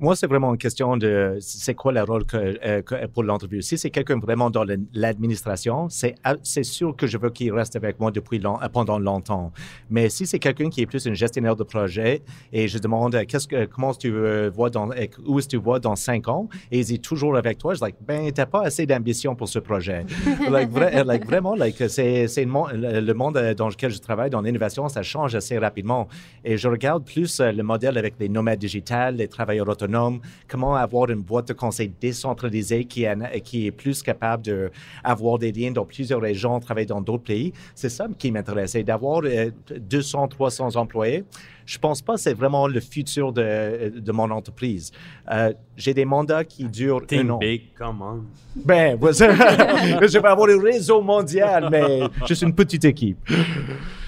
[0.01, 3.63] Moi, c'est vraiment une question de c'est quoi le rôle euh, pour l'entrevue?
[3.63, 4.65] Si c'est quelqu'un vraiment dans
[4.95, 8.69] l'administration, c'est ah, c'est sûr que je veux qu'il reste avec moi depuis long- euh,
[8.69, 9.53] pendant longtemps.
[9.91, 13.25] Mais si c'est quelqu'un qui est plus un gestionnaire de projet et je demande euh,
[13.27, 14.11] qu'est-ce que comment tu
[14.55, 14.89] vois dans
[15.27, 16.49] où est-ce que tu vois dans cinq ans?
[16.71, 19.49] Et il est toujours avec toi, je dis like, ben t'as pas assez d'ambition pour
[19.49, 20.05] ce projet.
[20.51, 21.55] like, vra- like, vraiment,
[21.89, 25.59] c'est le, mon- le- le monde dans lequel je travaille, dans l'innovation, ça change assez
[25.59, 26.09] rapidement.
[26.45, 31.11] Et je regarde plus le modèle avec les nomades digitales, les travailleurs autonomes, comment avoir
[31.11, 34.43] une boîte de conseil décentralisée qui, est- qui est plus capable
[35.05, 37.53] d'avoir des liens dans plusieurs régions, travailler dans d'autres pays?
[37.75, 38.75] C'est ça qui m'intéresse.
[38.75, 41.25] Et d'avoir euh, 200, 300 employés,
[41.65, 44.91] je pense pas que c'est vraiment le futur de, de mon entreprise.
[45.31, 47.39] Euh, J'ai des mandats qui durent un an.
[47.39, 48.23] big, come on.
[48.57, 53.19] Ben, je vais avoir un réseau mondial, mais je suis une petite équipe.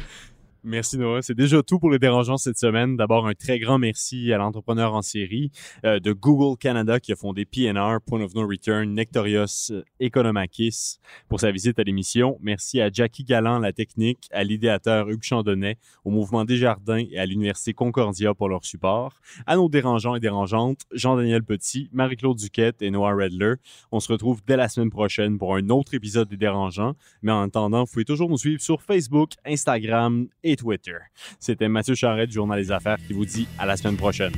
[0.67, 1.21] Merci Noah.
[1.21, 2.97] C'est déjà tout pour les dérangeants cette semaine.
[2.97, 5.51] D'abord, un très grand merci à l'entrepreneur en série
[5.85, 11.39] euh, de Google Canada qui a fondé PNR, Point of No Return, Nectorios Economakis pour
[11.39, 12.39] sa visite à l'émission.
[12.41, 17.27] Merci à Jackie Galland, la technique, à l'idéateur Hugues Chandonnet, au Mouvement Desjardins et à
[17.27, 19.21] l'Université Concordia pour leur support.
[19.45, 23.57] À nos dérangeants et dérangeantes, Jean-Daniel Petit, Marie-Claude Duquette et Noah Redler.
[23.93, 26.95] On se retrouve dès la semaine prochaine pour un autre épisode des dérangeants.
[27.21, 30.27] Mais en attendant, vous pouvez toujours nous suivre sur Facebook, Instagram
[30.57, 30.97] Twitter.
[31.39, 34.33] C'était Mathieu Charret du Journal des Affaires qui vous dit à la semaine prochaine.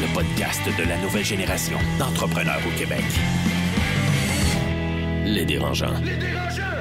[0.00, 3.04] Le podcast de la nouvelle génération d'entrepreneurs au Québec.
[5.24, 5.98] Les dérangeants.
[6.02, 6.73] Les dérangeants!